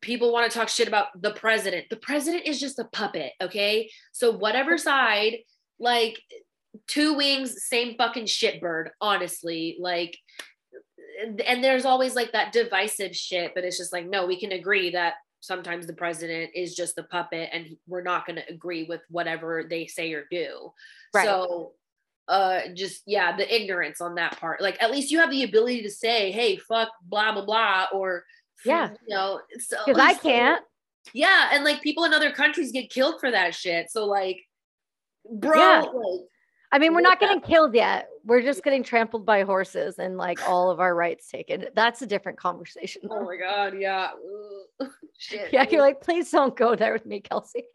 [0.00, 1.86] People want to talk shit about the president.
[1.88, 3.90] The president is just a puppet, okay?
[4.12, 5.38] So whatever side,
[5.78, 6.20] like
[6.86, 9.76] two wings, same fucking shitbird, honestly.
[9.80, 10.18] Like,
[11.46, 14.90] and there's always like that divisive shit, but it's just like, no, we can agree
[14.90, 19.00] that sometimes the president is just the puppet and we're not going to agree with
[19.08, 20.72] whatever they say or do.
[21.12, 21.26] Right.
[21.26, 21.72] So
[22.28, 25.82] uh just yeah the ignorance on that part like at least you have the ability
[25.82, 28.22] to say hey fuck blah blah blah or
[28.64, 29.40] yeah you know
[29.84, 30.62] because i can't
[31.12, 34.40] yeah and like people in other countries get killed for that shit so like
[35.28, 35.80] bro yeah.
[35.80, 36.20] like,
[36.72, 38.08] I mean, we're not getting killed yet.
[38.24, 41.66] We're just getting trampled by horses and like all of our rights taken.
[41.74, 43.02] That's a different conversation.
[43.10, 43.74] Oh my God.
[43.78, 44.08] Yeah.
[45.18, 45.52] Shit.
[45.52, 45.66] Yeah.
[45.70, 47.64] You're like, please don't go there with me, Kelsey.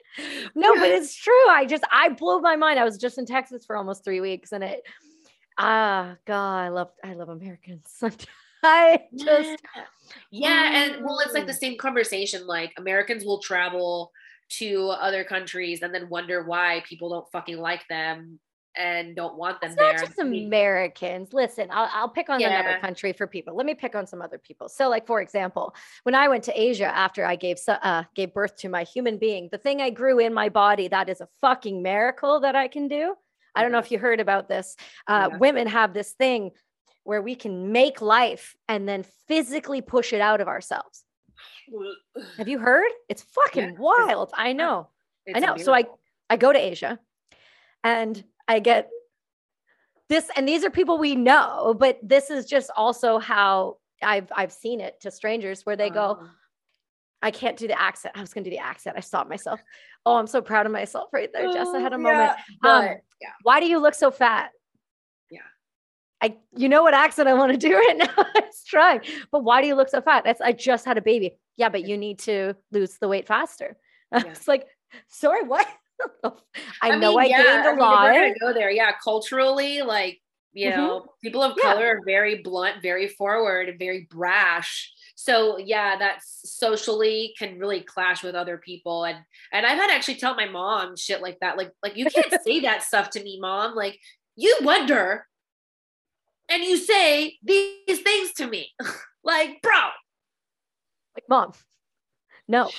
[0.56, 1.48] No, but it's true.
[1.48, 2.80] I just, I blew my mind.
[2.80, 4.82] I was just in Texas for almost three weeks and it,
[5.60, 8.02] ah, God, I love, I love Americans.
[8.64, 9.62] I just,
[10.32, 10.72] yeah.
[10.74, 11.60] And well, it's like the mm.
[11.60, 12.48] same conversation.
[12.48, 14.12] Like Americans will travel
[14.50, 18.40] to other countries and then wonder why people don't fucking like them
[18.78, 19.94] and don't want them it's there.
[19.94, 21.34] Not just Americans.
[21.34, 22.60] Listen, I'll, I'll pick on yeah.
[22.60, 23.56] another country for people.
[23.56, 24.70] Let me pick on some other people.
[24.70, 28.56] So, like for example, when I went to Asia after I gave uh, gave birth
[28.58, 31.82] to my human being, the thing I grew in my body that is a fucking
[31.82, 33.16] miracle that I can do.
[33.56, 34.76] I don't know if you heard about this.
[35.08, 35.38] Uh, yeah.
[35.38, 36.52] Women have this thing
[37.04, 41.04] where we can make life and then physically push it out of ourselves.
[42.38, 42.92] have you heard?
[43.10, 43.80] It's fucking yeah.
[43.80, 44.32] wild.
[44.34, 44.90] I know.
[45.26, 45.58] It's I know.
[45.58, 45.86] So I
[46.30, 47.00] I go to Asia
[47.84, 48.90] and I get
[50.10, 54.52] this, and these are people we know, but this is just also how I've I've
[54.52, 56.28] seen it to strangers where they go, uh-huh.
[57.22, 58.16] I can't do the accent.
[58.18, 58.96] I was gonna do the accent.
[58.98, 59.60] I stopped myself.
[60.06, 61.52] Oh, I'm so proud of myself right there.
[61.52, 62.38] Jess, I had a moment.
[62.64, 62.84] Yeah, um,
[63.22, 63.30] yeah.
[63.44, 64.52] Why do you look so fat?
[65.30, 65.40] Yeah.
[66.22, 68.26] I you know what accent I want to do right now.
[68.36, 69.02] it's trying.
[69.32, 70.24] But why do you look so fat?
[70.24, 71.38] That's I just had a baby.
[71.58, 73.78] Yeah, but you need to lose the weight faster.
[74.14, 74.24] Yeah.
[74.28, 74.66] it's like,
[75.10, 75.68] sorry, what?
[76.24, 76.32] I,
[76.82, 78.04] I know mean, I yeah, gained a I mean, lot.
[78.06, 78.70] We're gonna go there.
[78.70, 80.22] Yeah, culturally, like
[80.54, 80.80] you mm-hmm.
[80.80, 81.92] know, people of color yeah.
[81.92, 84.92] are very blunt, very forward, and very brash.
[85.16, 89.06] So yeah, that socially can really clash with other people.
[89.06, 89.18] And
[89.52, 91.58] and I've had to actually tell my mom shit like that.
[91.58, 93.76] Like, like you can't say that stuff to me, mom.
[93.76, 94.00] Like
[94.36, 95.26] you wonder
[96.50, 98.74] and you say these things to me.
[99.24, 99.74] like, bro.
[101.16, 101.52] Like, mom,
[102.48, 102.70] no.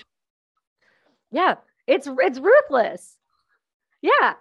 [1.30, 1.56] Yeah,
[1.88, 3.16] it's it's ruthless.
[4.02, 4.34] Yeah.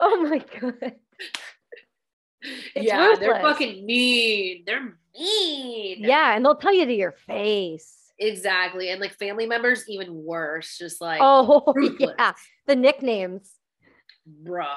[0.00, 0.96] Oh my god.
[2.74, 3.20] It's yeah, ruthless.
[3.20, 4.64] they're fucking mean.
[4.66, 5.98] They're mean.
[6.00, 7.96] Yeah, and they'll tell you to your face.
[8.18, 8.90] Exactly.
[8.90, 10.76] And like family members, even worse.
[10.76, 12.14] Just like oh ruthless.
[12.18, 12.32] yeah.
[12.66, 13.50] The nicknames.
[14.42, 14.76] Bruh.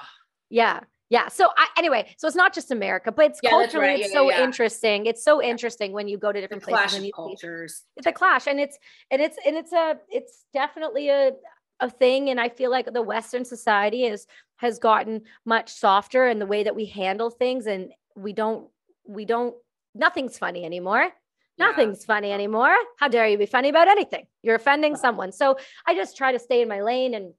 [0.49, 0.81] Yeah.
[1.09, 1.29] Yeah.
[1.29, 3.99] So I, anyway, so it's not just America, but it's yeah, culturally right.
[3.99, 4.43] yeah, it's so yeah.
[4.43, 5.05] interesting.
[5.05, 6.97] It's so interesting when you go to different the places.
[6.97, 7.83] Clash of cultures.
[7.95, 8.77] It's a clash, and it's
[9.09, 11.31] and it's and it's a it's definitely a
[11.79, 14.25] a thing and i feel like the western society is
[14.57, 18.67] has gotten much softer in the way that we handle things and we don't
[19.07, 19.55] we don't
[19.95, 21.11] nothing's funny anymore.
[21.57, 21.67] Yeah.
[21.67, 22.75] nothing's funny anymore.
[22.99, 24.27] How dare you be funny about anything?
[24.43, 25.31] You're offending someone.
[25.31, 25.57] So
[25.87, 27.33] i just try to stay in my lane and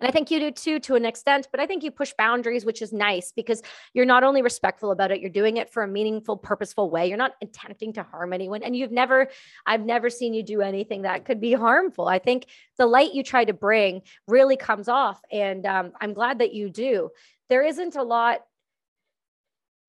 [0.00, 2.64] and I think you do too, to an extent, but I think you push boundaries,
[2.64, 5.88] which is nice because you're not only respectful about it, you're doing it for a
[5.88, 7.06] meaningful, purposeful way.
[7.06, 8.62] You're not attempting to harm anyone.
[8.62, 9.28] And you've never,
[9.66, 12.08] I've never seen you do anything that could be harmful.
[12.08, 12.46] I think
[12.78, 15.20] the light you try to bring really comes off.
[15.30, 17.10] And um, I'm glad that you do.
[17.50, 18.40] There isn't a lot,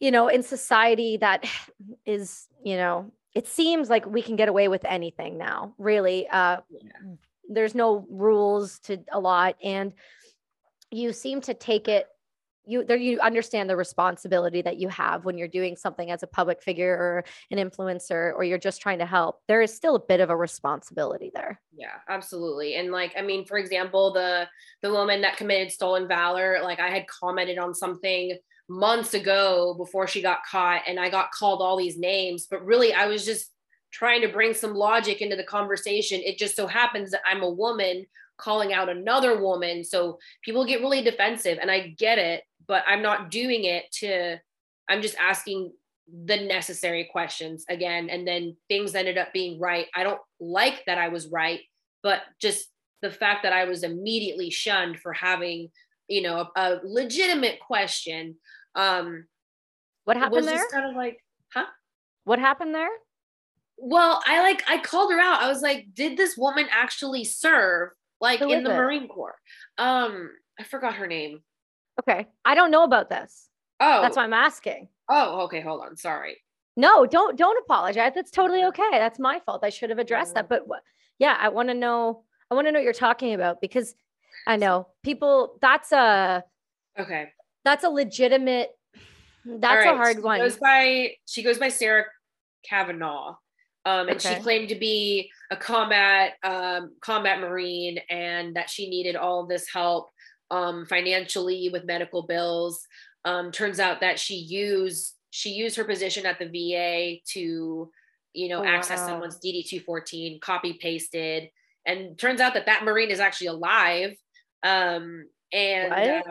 [0.01, 1.45] you know, in society that
[2.05, 6.27] is, you know, it seems like we can get away with anything now, really.
[6.27, 6.89] Uh, yeah
[7.53, 9.93] there's no rules to a lot and
[10.89, 12.07] you seem to take it
[12.65, 16.27] you there you understand the responsibility that you have when you're doing something as a
[16.27, 19.39] public figure or an influencer or you're just trying to help.
[19.47, 21.59] There is still a bit of a responsibility there.
[21.75, 22.75] Yeah absolutely.
[22.75, 24.47] And like i mean for example the
[24.81, 28.37] the woman that committed stolen valor like i had commented on something
[28.69, 32.93] months ago before she got caught and i got called all these names but really
[32.93, 33.51] i was just
[33.91, 36.21] trying to bring some logic into the conversation.
[36.23, 38.05] It just so happens that I'm a woman
[38.37, 39.83] calling out another woman.
[39.83, 44.39] So people get really defensive and I get it, but I'm not doing it to,
[44.89, 45.73] I'm just asking
[46.25, 48.09] the necessary questions again.
[48.09, 49.87] And then things ended up being right.
[49.95, 51.61] I don't like that I was right,
[52.01, 52.67] but just
[53.01, 55.69] the fact that I was immediately shunned for having,
[56.07, 58.35] you know, a, a legitimate question.
[58.75, 59.25] Um,
[60.05, 60.67] what happened there?
[60.71, 61.17] Kind of like,
[61.53, 61.65] huh?
[62.23, 62.89] What happened there?
[63.83, 65.41] Well, I like I called her out.
[65.41, 68.77] I was like, did this woman actually serve like Who in the it?
[68.77, 69.35] Marine Corps?
[69.79, 70.29] Um,
[70.59, 71.41] I forgot her name.
[71.99, 72.27] Okay.
[72.45, 73.49] I don't know about this.
[73.79, 74.87] Oh, That's why I'm asking.
[75.09, 75.61] Oh, okay.
[75.61, 75.97] Hold on.
[75.97, 76.37] Sorry.
[76.77, 78.11] No, don't don't apologize.
[78.13, 78.89] That's totally okay.
[78.91, 79.63] That's my fault.
[79.63, 80.47] I should have addressed that.
[80.47, 80.79] But wh-
[81.19, 82.23] yeah, I want to know.
[82.49, 83.95] I want to know what you're talking about because
[84.47, 85.57] I know people.
[85.61, 86.43] That's a
[86.99, 87.29] Okay.
[87.65, 88.69] that's a legitimate.
[89.43, 90.39] That's All a right, hard she one.
[90.39, 92.05] Goes by she goes by Sarah
[92.63, 93.35] Cavanaugh.
[93.85, 94.35] Um, and Okay.
[94.35, 99.67] she claimed to be a combat um, combat marine and that she needed all this
[99.73, 100.09] help
[100.51, 102.85] um, financially with medical bills.
[103.25, 107.89] Um, turns out that she used she used her position at the VA to,
[108.33, 109.05] you know, Oh, access wow.
[109.05, 111.49] someone's DD two fourteen, copy pasted,
[111.85, 114.15] and turns out that that marine is actually alive.
[114.63, 116.21] Um, and uh,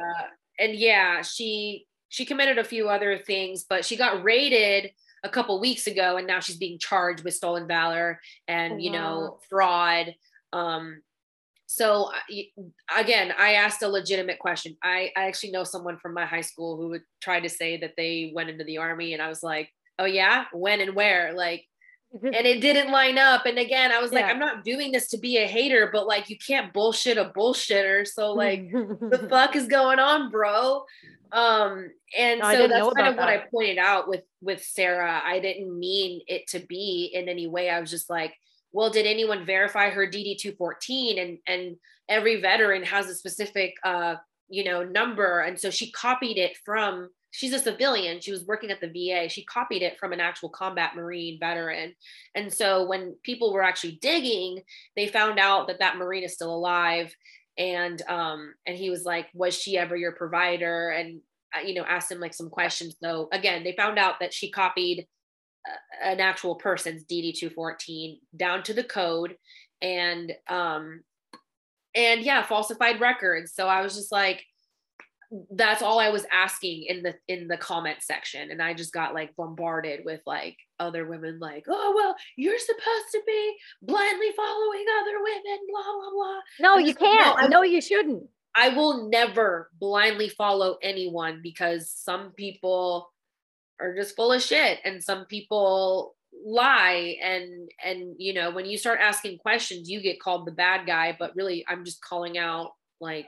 [0.59, 4.91] and yeah, she she committed a few other things, but she got raided
[5.23, 9.39] a couple weeks ago, and now she's being charged with stolen valor and you know
[9.49, 10.15] fraud.
[10.53, 11.03] Um,
[11.67, 12.11] so
[12.97, 14.77] again, I asked a legitimate question.
[14.83, 17.95] I, I actually know someone from my high school who would try to say that
[17.97, 21.33] they went into the army, and I was like, oh yeah, when and where?
[21.33, 21.65] Like,
[22.13, 23.47] and it didn't line up.
[23.47, 24.33] And again, I was like, Yeah.
[24.33, 28.07] I'm not doing this to be a hater, but like, you can't bullshit a bullshitter.
[28.07, 30.85] So like, the fuck is going on, bro?
[31.33, 35.21] Um, and No, so that's kind of what I pointed out with with Sarah.
[35.25, 37.71] I didn't mean it to be in any way.
[37.71, 38.35] I was just like,
[38.73, 41.19] well, did anyone verify her DD two fourteen?
[41.19, 41.77] And and
[42.09, 44.17] every veteran has a specific uh,
[44.49, 47.11] you know, number, and so she copied it from.
[47.33, 48.21] She's a civilian.
[48.21, 49.29] She was working at the VA.
[49.29, 51.95] She copied it from an actual combat Marine veteran.
[52.35, 54.61] And so when people were actually digging,
[54.97, 57.15] they found out that that Marine is still alive
[57.61, 61.21] and um and he was like was she ever your provider and
[61.57, 64.51] uh, you know asked him like some questions so again they found out that she
[64.51, 65.07] copied
[65.69, 69.37] uh, an actual person's dd214 down to the code
[69.83, 71.03] and um
[71.95, 74.43] and yeah falsified records so i was just like
[75.53, 79.15] that's all i was asking in the in the comment section and i just got
[79.15, 84.85] like bombarded with like other women like oh well you're supposed to be blindly following
[85.01, 87.39] other women blah blah blah no, you like, no, can't.
[87.39, 88.25] I- No, you shouldn't.
[88.57, 93.13] I will never blindly follow anyone because some people
[93.81, 98.77] are just full of shit and some people lie and and you know when you
[98.79, 102.73] start asking questions you get called the bad guy but really I'm just calling out
[103.01, 103.27] like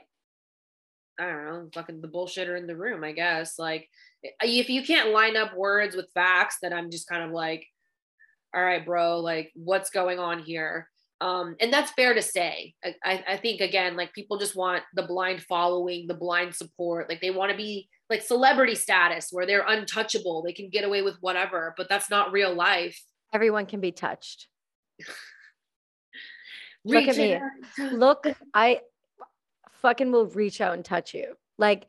[1.19, 3.87] I don't know fucking the bullshitter in the room I guess like
[4.41, 7.65] if you can't line up words with facts then I'm just kind of like
[8.55, 10.89] all right bro like what's going on here
[11.21, 14.83] um, and that's fair to say I, I I think again like people just want
[14.93, 19.45] the blind following the blind support like they want to be like celebrity status where
[19.45, 22.99] they're untouchable they can get away with whatever but that's not real life
[23.33, 24.47] Everyone can be touched.
[26.85, 27.39] Look at me.
[27.91, 28.81] Look, I
[29.83, 31.35] fucking will reach out and touch you.
[31.59, 31.85] Like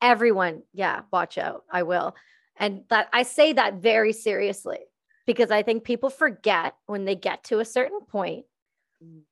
[0.00, 1.64] everyone, yeah, watch out.
[1.70, 2.14] I will.
[2.56, 4.78] And that I say that very seriously
[5.26, 8.44] because I think people forget when they get to a certain point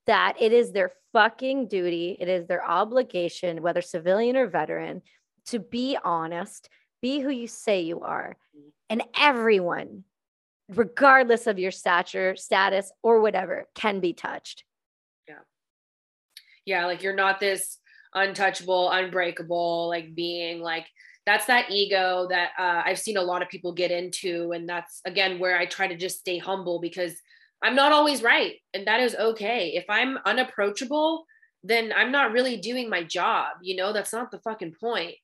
[0.06, 5.02] that it is their fucking duty, it is their obligation, whether civilian or veteran,
[5.46, 6.68] to be honest,
[7.02, 8.36] be who you say you are.
[8.88, 10.04] And everyone,
[10.68, 14.64] regardless of your stature, status, or whatever, can be touched.
[15.26, 15.34] Yeah.
[16.64, 17.77] Yeah like you're not this
[18.14, 20.86] untouchable unbreakable like being like
[21.26, 25.00] that's that ego that uh, i've seen a lot of people get into and that's
[25.04, 27.14] again where i try to just stay humble because
[27.62, 29.72] i'm not always right and that is okay.
[29.74, 31.24] If i'm unapproachable
[31.62, 33.92] then i'm not really doing my job you know?
[33.92, 35.14] That's not the fucking point.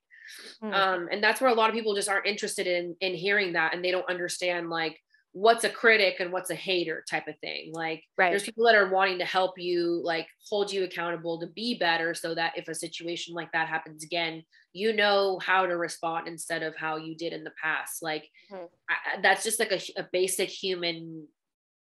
[0.63, 0.75] Mm.
[0.75, 3.75] um, and that's where a lot of people just aren't interested in in hearing that
[3.75, 4.99] and they don't understand like
[5.37, 8.31] what's a critic and what's a hater type of thing like right.
[8.31, 12.15] there's people that are wanting to help you like hold you accountable to be better
[12.15, 16.63] so that if a situation like that happens again you know how to respond instead
[16.63, 18.69] of how you did in the past like Mhm.
[18.89, 21.27] I, I- that's just like a, a basic human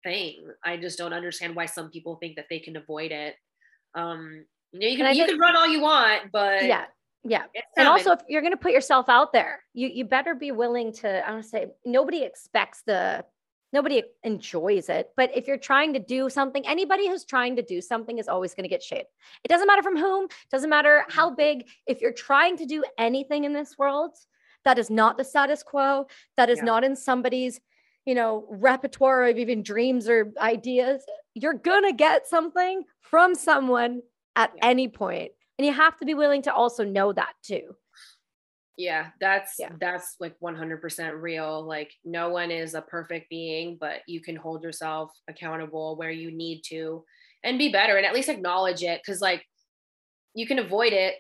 [0.03, 3.35] thing i just don't understand why some people think that they can avoid it
[3.95, 6.87] um you know you can you think- can run all you want but yeah.
[7.27, 7.45] Yeah.
[7.79, 10.93] and also if you're going to put yourself out there you you better be willing
[10.95, 13.25] to i want to say nobody expects the
[13.75, 17.81] nobody enjoys it but if you're trying to do something anybody who's trying to do
[17.81, 19.05] something is always going to get shade
[19.43, 21.37] it doesn't matter from whom doesn't matter how mm-hmm.
[21.37, 24.13] big if you're trying to do anything in this world
[24.65, 26.07] that is not the status quo
[26.37, 26.65] that is Yeah.
[26.65, 27.61] not in somebody's
[28.07, 31.05] you know repertoire of even dreams or ideas
[31.35, 34.03] you're going to get something from someone
[34.37, 34.69] at Yeah.
[34.69, 37.75] any point and you have to be willing to also know that too
[38.77, 39.71] yeah that's Yeah.
[39.81, 44.63] that's like 100% real like no one is a perfect being but you can hold
[44.63, 47.05] yourself accountable where you need to
[47.43, 49.45] and be better and at least acknowledge it because like
[50.35, 51.15] you can avoid it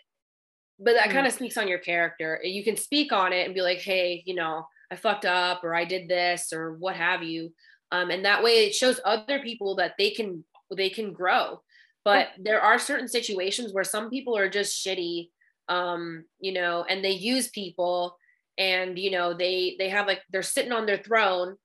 [0.78, 1.12] but that mm.
[1.12, 2.40] kind of speaks on your character.
[2.42, 5.74] You can speak on it and be like, hey, you know, I fucked up or
[5.74, 7.52] I did this or what have you.
[7.92, 10.44] Um, and that way it shows other people that they can
[10.74, 11.60] they can grow.
[12.04, 15.30] But there are certain situations where some people are just shitty,
[15.68, 18.16] um, you know, and they use people
[18.56, 21.56] and you know they they have like they're sitting on their throne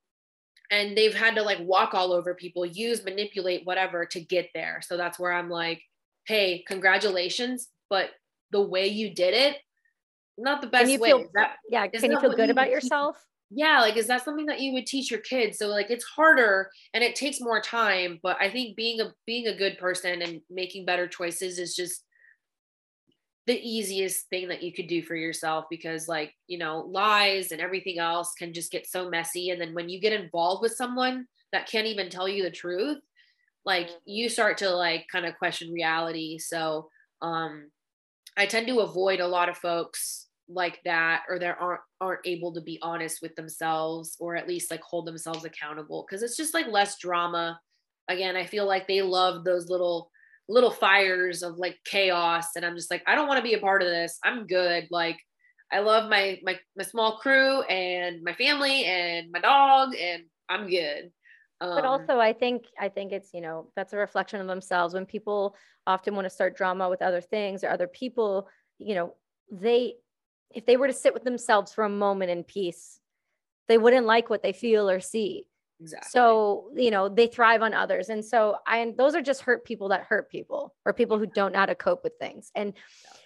[0.70, 4.80] and they've had to like walk all over people, use, manipulate, whatever to get there.
[4.86, 5.82] So that's where I'm like,
[6.26, 8.10] hey, congratulations, but
[8.52, 9.56] the way you did it,
[10.38, 11.08] not the best can you way.
[11.08, 13.16] Feel, that, yeah, can you feel good you about yourself?
[13.16, 13.24] Teach,
[13.58, 15.58] yeah, like is that something that you would teach your kids?
[15.58, 19.48] So like it's harder and it takes more time, but I think being a being
[19.48, 22.04] a good person and making better choices is just
[23.50, 27.60] the easiest thing that you could do for yourself because like you know lies and
[27.60, 31.26] everything else can just get so messy and then when you get involved with someone
[31.50, 32.98] that can't even tell you the truth
[33.64, 33.96] like mm-hmm.
[34.04, 36.88] you start to like kind of question reality so
[37.22, 37.68] um
[38.36, 42.54] i tend to avoid a lot of folks like that or that aren't aren't able
[42.54, 46.54] to be honest with themselves or at least like hold themselves accountable because it's just
[46.54, 47.58] like less drama
[48.06, 50.08] again i feel like they love those little
[50.50, 53.60] little fires of like chaos and i'm just like i don't want to be a
[53.60, 54.18] part of this.
[54.24, 54.88] I'm good.
[54.90, 55.18] Like
[55.72, 60.68] i love my my my small crew and my family and my dog and i'm
[60.68, 61.12] good.
[61.60, 64.94] Um, but also i think i think it's you know that's a reflection of themselves.
[64.94, 65.54] When people
[65.86, 68.48] often want to start drama with other things or other people
[68.78, 69.14] you know
[69.50, 69.94] they
[70.52, 72.98] if they were to sit with themselves for a moment in peace
[73.68, 75.46] they wouldn't like what they feel or see
[75.80, 76.08] Exactly.
[76.10, 78.08] So, you know, they thrive on others.
[78.08, 81.26] And so I and those are just hurt people that hurt people or people who
[81.26, 82.50] don't know how to cope with things.
[82.54, 82.74] And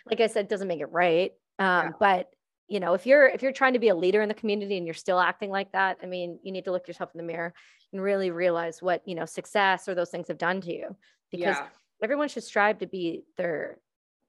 [0.08, 1.32] like I said, doesn't make it right.
[1.58, 1.90] Um, yeah.
[1.98, 2.30] but
[2.68, 4.86] you know, if you're if you're trying to be a leader in the community and
[4.86, 7.52] you're still acting like that, I mean, you need to look yourself in the mirror
[7.92, 10.96] and really realize what, you know, success or those things have done to you.
[11.30, 11.66] Because yeah.
[12.02, 13.78] everyone should strive to be their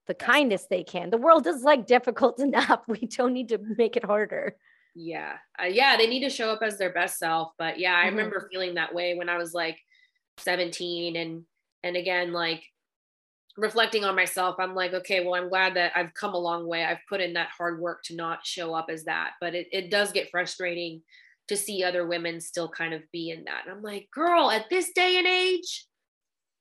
[0.07, 0.27] the yes.
[0.27, 1.09] kindest they can.
[1.09, 2.81] The world is like difficult enough.
[2.87, 4.55] We don't need to make it harder
[4.95, 5.33] yeah.
[5.61, 8.15] Uh, yeah they need to show up as their best self but yeah i mm-hmm.
[8.15, 9.77] remember feeling that way when i was like
[10.37, 11.43] 17 and
[11.83, 12.63] and again like
[13.57, 16.83] reflecting on myself i'm like okay well i'm glad that i've come a long way.
[16.83, 19.31] I've put in that hard work to not show up as that.
[19.39, 21.01] But it, it does get frustrating
[21.47, 23.61] to see other women still kind of be in that.
[23.65, 25.85] And i'm like girl at this day and age?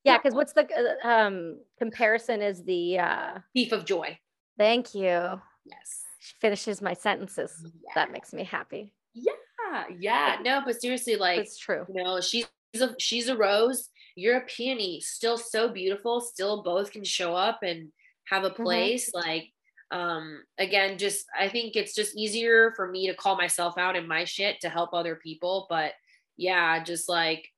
[0.04, 0.68] Yeah because what's the
[1.04, 4.18] uh, um comparison is the uh thief of joy.
[4.58, 5.40] Thank you.
[5.64, 6.03] Yes
[6.40, 7.52] finishes my sentences.
[7.62, 7.92] Yeah.
[7.94, 8.92] That makes me happy.
[9.12, 10.36] Yeah, yeah.
[10.42, 11.84] No, but seriously, like it's true.
[11.88, 13.88] You know, she's a she's a rose.
[14.16, 16.20] You're a peony, still so beautiful.
[16.20, 17.90] Still, both can show up and
[18.26, 18.62] have a mm-hmm.
[18.62, 19.10] place.
[19.10, 19.28] Mm-hmm.
[19.28, 19.52] Like,
[19.90, 24.08] um, again, just I think it's just easier for me to call myself out in
[24.08, 25.66] my shit to help other people.
[25.68, 25.92] But
[26.36, 27.48] yeah, just like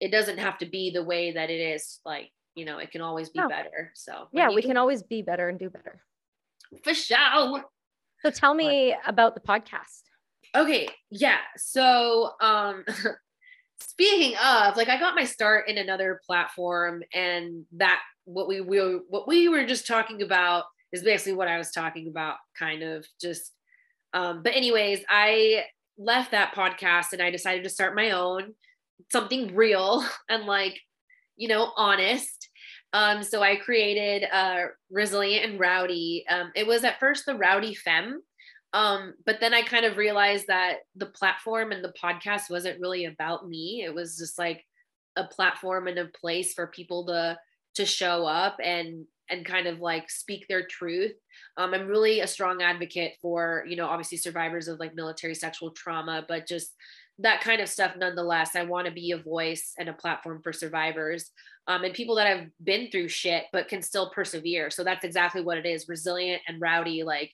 [0.00, 2.00] it doesn't have to be the way that it is.
[2.04, 3.48] Like, you know, it can always be no.
[3.48, 3.92] better.
[3.94, 6.00] So yeah, we can always be better and do better.
[6.84, 7.64] For sure.
[8.22, 10.02] So tell me about the podcast.
[10.54, 11.38] Okay, yeah.
[11.56, 12.84] So um
[13.80, 18.78] speaking of, like I got my start in another platform and that what we, we
[19.08, 23.06] what we were just talking about is basically what I was talking about kind of
[23.20, 23.52] just
[24.12, 25.64] um but anyways, I
[25.96, 28.54] left that podcast and I decided to start my own
[29.10, 30.78] something real and like
[31.36, 32.49] you know honest
[32.92, 36.24] um, so I created uh, Resilient and Rowdy.
[36.28, 38.20] Um, it was at first the Rowdy Femme,
[38.72, 43.06] um, but then I kind of realized that the platform and the podcast wasn't really
[43.06, 43.82] about me.
[43.84, 44.64] It was just like
[45.16, 47.38] a platform and a place for people to
[47.76, 51.12] to show up and and kind of like speak their truth.
[51.56, 55.70] Um, I'm really a strong advocate for, you know, obviously survivors of like military sexual
[55.70, 56.74] trauma, but just
[57.20, 58.56] that kind of stuff nonetheless.
[58.56, 61.30] I want to be a voice and a platform for survivors
[61.70, 64.70] um, and people that have been through shit but can still persevere.
[64.70, 67.04] So that's exactly what it is resilient and rowdy.
[67.04, 67.32] Like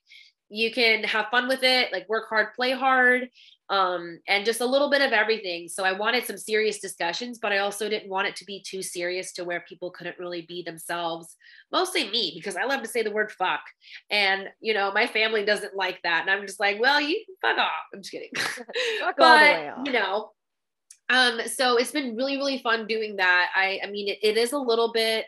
[0.50, 3.30] you can have fun with it, like work hard, play hard,
[3.70, 5.68] um, and just a little bit of everything.
[5.68, 8.82] So I wanted some serious discussions, but I also didn't want it to be too
[8.82, 11.34] serious to where people couldn't really be themselves.
[11.72, 13.62] Mostly me, because I love to say the word fuck.
[14.10, 16.20] And, you know, my family doesn't like that.
[16.20, 17.70] And I'm just like, well, you fuck off.
[17.94, 18.32] I'm just kidding.
[19.16, 20.30] but, you know,
[21.08, 23.50] um, so it's been really, really fun doing that.
[23.54, 25.26] I, I mean, it, it is a little bit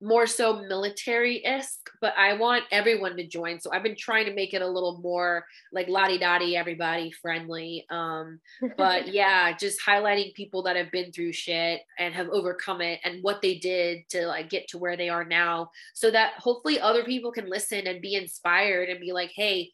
[0.00, 3.58] more so military-esque, but I want everyone to join.
[3.58, 7.86] So I've been trying to make it a little more like lottie dottie, everybody friendly.
[7.88, 8.40] Um,
[8.76, 13.22] but yeah, just highlighting people that have been through shit and have overcome it and
[13.22, 15.70] what they did to like get to where they are now.
[15.94, 19.70] So that hopefully other people can listen and be inspired and be like, hey,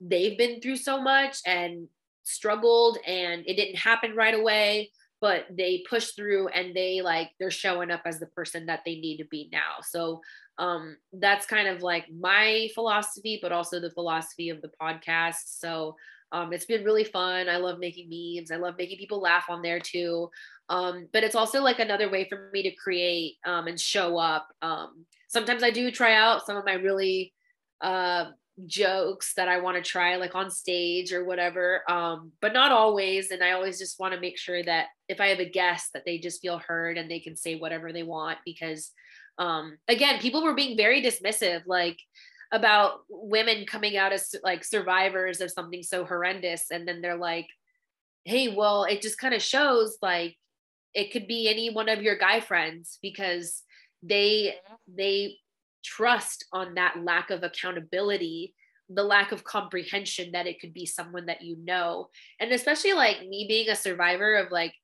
[0.00, 1.88] they've been through so much and
[2.24, 7.50] struggled and it didn't happen right away but they push through and they like they're
[7.50, 10.20] showing up as the person that they need to be now so
[10.58, 15.94] um that's kind of like my philosophy but also the philosophy of the podcast so
[16.32, 17.48] um, it's been really fun.
[17.48, 18.50] I love making memes.
[18.50, 20.30] I love making people laugh on there too.
[20.70, 24.48] Um, but it's also like another way for me to create um, and show up.
[24.62, 27.34] Um, sometimes I do try out some of my really
[27.82, 28.30] uh,
[28.66, 33.30] jokes that I want to try, like on stage or whatever, um, but not always.
[33.30, 36.04] And I always just want to make sure that if I have a guest, that
[36.04, 38.38] they just feel heard and they can say whatever they want.
[38.44, 38.90] Because
[39.38, 41.98] um, again, people were being very dismissive, like
[42.52, 47.46] about women coming out as like survivors of something so horrendous, and then they're like,
[48.24, 50.36] "Hey, well, it just kind of shows like
[50.94, 53.62] it could be any one of your guy friends because."
[54.02, 54.54] they
[54.92, 55.36] they
[55.82, 58.54] trust on that lack of accountability
[58.94, 62.08] the lack of comprehension that it could be someone that you know.
[62.40, 64.74] And especially like me being a survivor of like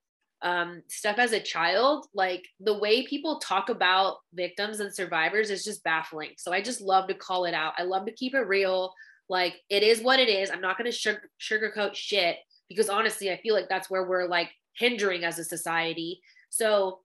[0.41, 5.65] um, stuff as a child like the way people talk about victims and survivors is
[5.65, 6.31] just baffling.
[6.37, 7.73] So i just love to call it out.
[7.77, 8.93] I love to keep it real.
[9.29, 10.51] Like it is what it is.
[10.51, 12.37] I'm not going to sugar- sugarcoat shit
[12.69, 16.21] because honestly i feel like that's where we're like hindering as a society.
[16.51, 17.01] So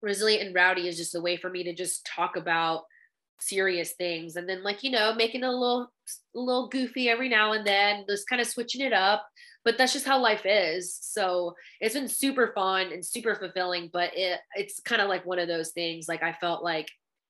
[0.00, 2.84] resilient and rowdy is just a way for me to just talk about
[3.40, 4.36] serious things.
[4.36, 5.90] And then like you know making a little
[6.34, 9.26] a little goofy every now and then just kind of switching it up.
[9.64, 10.96] But that's just how life is.
[11.00, 15.38] So it's been super fun and super fulfilling but it it's kind of like one
[15.38, 16.88] of those things like i felt like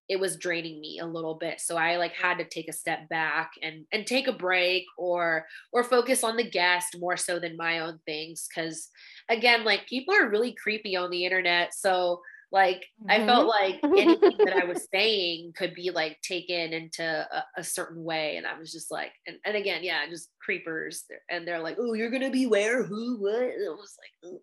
[0.09, 1.61] it was draining me a little bit.
[1.61, 5.47] So i like had to take a step back and and take a break or
[5.73, 8.49] or focus on the guest more so than my own things.
[8.55, 8.89] Cuz
[9.29, 11.75] again like people are really creepy on the internet.
[11.75, 13.11] So like mm-hmm.
[13.11, 17.65] I felt like anything that I was saying could be like taken into a, a,
[17.65, 18.37] certain way.
[18.37, 21.05] And I was just like, and, and again, yeah, just creepers.
[21.31, 23.43] And they're like, oh, you're gonna be where, who, what?
[23.43, 24.41] And it was like, Ooh.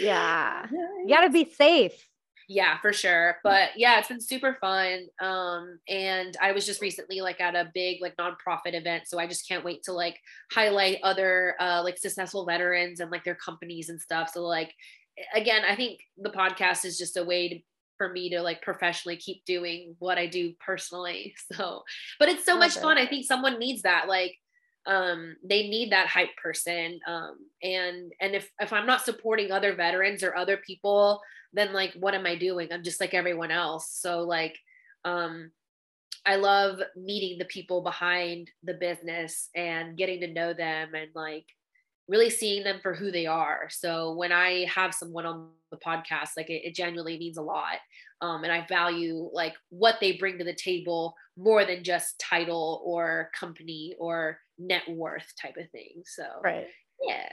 [0.00, 2.08] yeah, you gotta be safe.
[2.48, 3.36] Yeah, for sure.
[3.42, 5.06] But yeah, it's been super fun.
[5.20, 9.04] Um, and I was just recently like at a big like nonprofit event.
[9.06, 10.18] So I just can't wait to like
[10.52, 14.30] highlight other uh like successful veterans and like their companies and stuff.
[14.34, 14.74] So like
[15.34, 17.58] again, I think the podcast is just a way to,
[17.98, 21.34] for me to like professionally keep doing what I do personally.
[21.52, 21.84] So,
[22.18, 22.80] but it's so Love much it.
[22.80, 22.98] fun.
[22.98, 24.08] I think someone needs that.
[24.08, 24.36] Like,
[24.86, 27.00] um, they need that hype person.
[27.06, 31.20] Um, and and if if I'm not supporting other veterans or other people,
[31.52, 32.72] then like, what am I doing?
[32.72, 33.90] I'm just like everyone else.
[33.90, 34.58] So like,
[35.04, 35.52] um,
[36.26, 41.46] I love meeting the people behind the business and getting to know them and like
[42.08, 43.68] really seeing them for who they are.
[43.70, 47.78] So when I have someone on the podcast, like it, it genuinely means a lot.
[48.20, 52.82] Um, and I value like what they bring to the table more than just title
[52.84, 56.02] or company or net worth type of thing.
[56.04, 56.66] So right.
[57.06, 57.28] Yeah.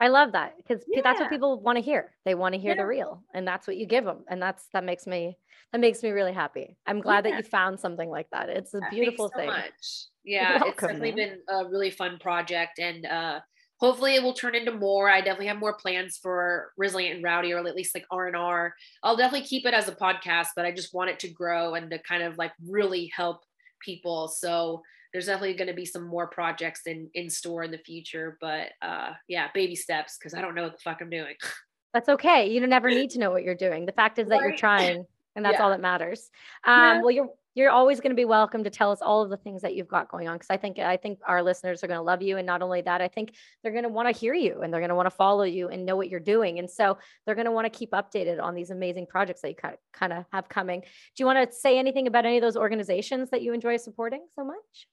[0.00, 1.02] I love that because yeah.
[1.02, 2.12] that's what people want to hear.
[2.24, 2.82] They want to hear yeah.
[2.82, 5.38] the real, and that's what you give them, and that's that makes me
[5.72, 6.76] that makes me really happy.
[6.84, 7.30] I'm glad yeah.
[7.30, 8.48] that you found something like that.
[8.48, 9.46] It's a beautiful so thing.
[9.46, 10.06] Much.
[10.24, 11.16] Yeah, welcome, it's definitely man.
[11.16, 13.40] been a really fun project, and uh,
[13.78, 15.08] hopefully it will turn into more.
[15.08, 19.16] I definitely have more plans for resilient and rowdy or at least like r&r i'll
[19.16, 21.98] definitely keep it as a podcast but i just want it to grow and to
[21.98, 23.42] kind of like really help
[23.84, 24.28] people.
[24.28, 28.36] So there's definitely going to be some more projects in in store in the future
[28.40, 31.34] but uh yeah baby steps because i don't know what the fuck i'm doing.
[31.92, 32.50] That's okay.
[32.50, 33.86] You never need to know what you're doing.
[33.86, 34.48] The fact is that right.
[34.48, 35.06] you're trying
[35.36, 35.62] and that's yeah.
[35.62, 36.28] all that matters.
[36.64, 37.00] Um yeah.
[37.02, 39.62] well you're you're always going to be welcome to tell us all of the things
[39.62, 42.02] that you've got going on because i think i think our listeners are going to
[42.02, 44.60] love you and not only that i think they're going to want to hear you
[44.62, 46.98] and they're going to want to follow you and know what you're doing and so
[47.24, 49.56] they're going to want to keep updated on these amazing projects that you
[49.92, 50.86] kind of have coming do
[51.18, 54.44] you want to say anything about any of those organizations that you enjoy supporting so
[54.44, 54.88] much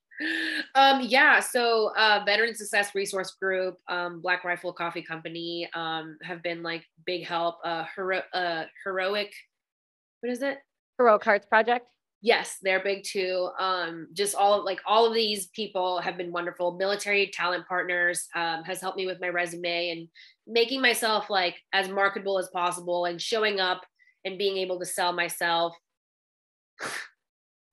[0.76, 6.43] um, yeah, so uh, Veteran Success Resource Group, um, Black Rifle Coffee Company um, have
[6.43, 7.55] been like big help.
[7.64, 9.34] Uh, hero, uh, heroic,
[10.20, 10.59] what is it?
[11.00, 11.88] Heroic Hearts Project
[12.22, 16.78] yes they're big too um, just all like all of these people have been wonderful.
[16.78, 20.08] Military talent partners um, has helped me with my resume and
[20.48, 23.82] making myself like as marketable as possible and showing up
[24.26, 25.74] and being able to sell myself.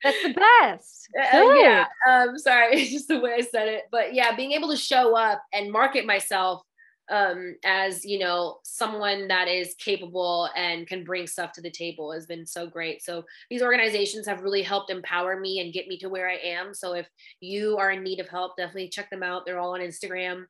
[0.03, 0.95] That's the best.
[1.19, 3.85] Uh, yeah um sorry it's just the way i said it.
[3.91, 6.62] But yeah being able to show up and market myself
[7.10, 12.12] um, as you know someone that is capable and can bring stuff to the table
[12.12, 15.98] has been so great so these organizations have really helped empower me and get me
[15.98, 17.09] to where i am so if
[17.40, 20.44] you are in need of help definitely check them out they're all on instagram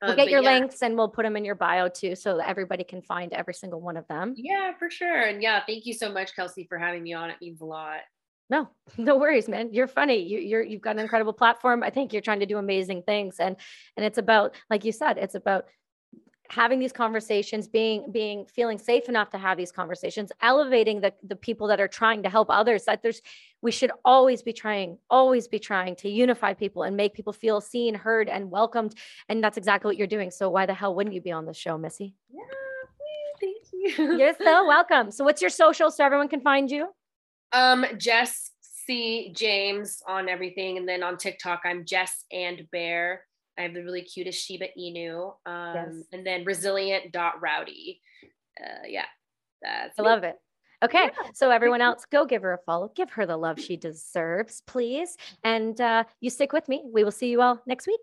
[0.00, 0.52] We'll um, get your yeah.
[0.52, 3.54] links and we'll put them in your bio too, so that everybody can find every
[3.54, 4.34] single one of them.
[4.36, 5.22] Yeah, for sure.
[5.22, 7.30] And yeah, thank you so much, Kelsey, for having me on.
[7.30, 8.00] It means a lot.
[8.50, 9.72] No, no worries, man.
[9.72, 10.18] You're funny.
[10.18, 11.82] You, you're you've got an incredible platform.
[11.82, 13.56] I think you're trying to do amazing things, and
[13.96, 15.66] and it's about, like you said, it's about
[16.50, 21.36] having these conversations being being feeling safe enough to have these conversations elevating the the
[21.36, 23.20] people that are trying to help others that there's
[23.60, 27.60] we should always be trying always be trying to unify people and make people feel
[27.60, 28.94] seen heard and welcomed.
[29.28, 30.30] And that's exactly what you're doing.
[30.30, 32.14] So why the hell wouldn't you be on the show missy?
[32.30, 32.42] Yeah
[33.40, 34.18] thank you.
[34.18, 35.10] You're so welcome.
[35.10, 36.88] So what's your social so everyone can find you?
[37.52, 39.32] Um jess c.
[39.36, 40.78] James on everything.
[40.78, 43.22] And then on tiktok i'm jess and bear
[43.58, 45.34] I have the really cutest Shiba Inu.
[45.44, 45.94] Um, yes.
[46.12, 48.00] And then resilient dot rowdy.
[48.60, 49.06] Uh, yeah,
[49.60, 50.08] that's I me.
[50.08, 50.36] love it.
[50.84, 51.30] Okay, yeah.
[51.34, 52.92] so everyone else, go give her a follow.
[52.94, 55.16] Give her the love she deserves, please.
[55.42, 56.84] And uh, you stick with me.
[56.86, 58.00] We will see you all next week.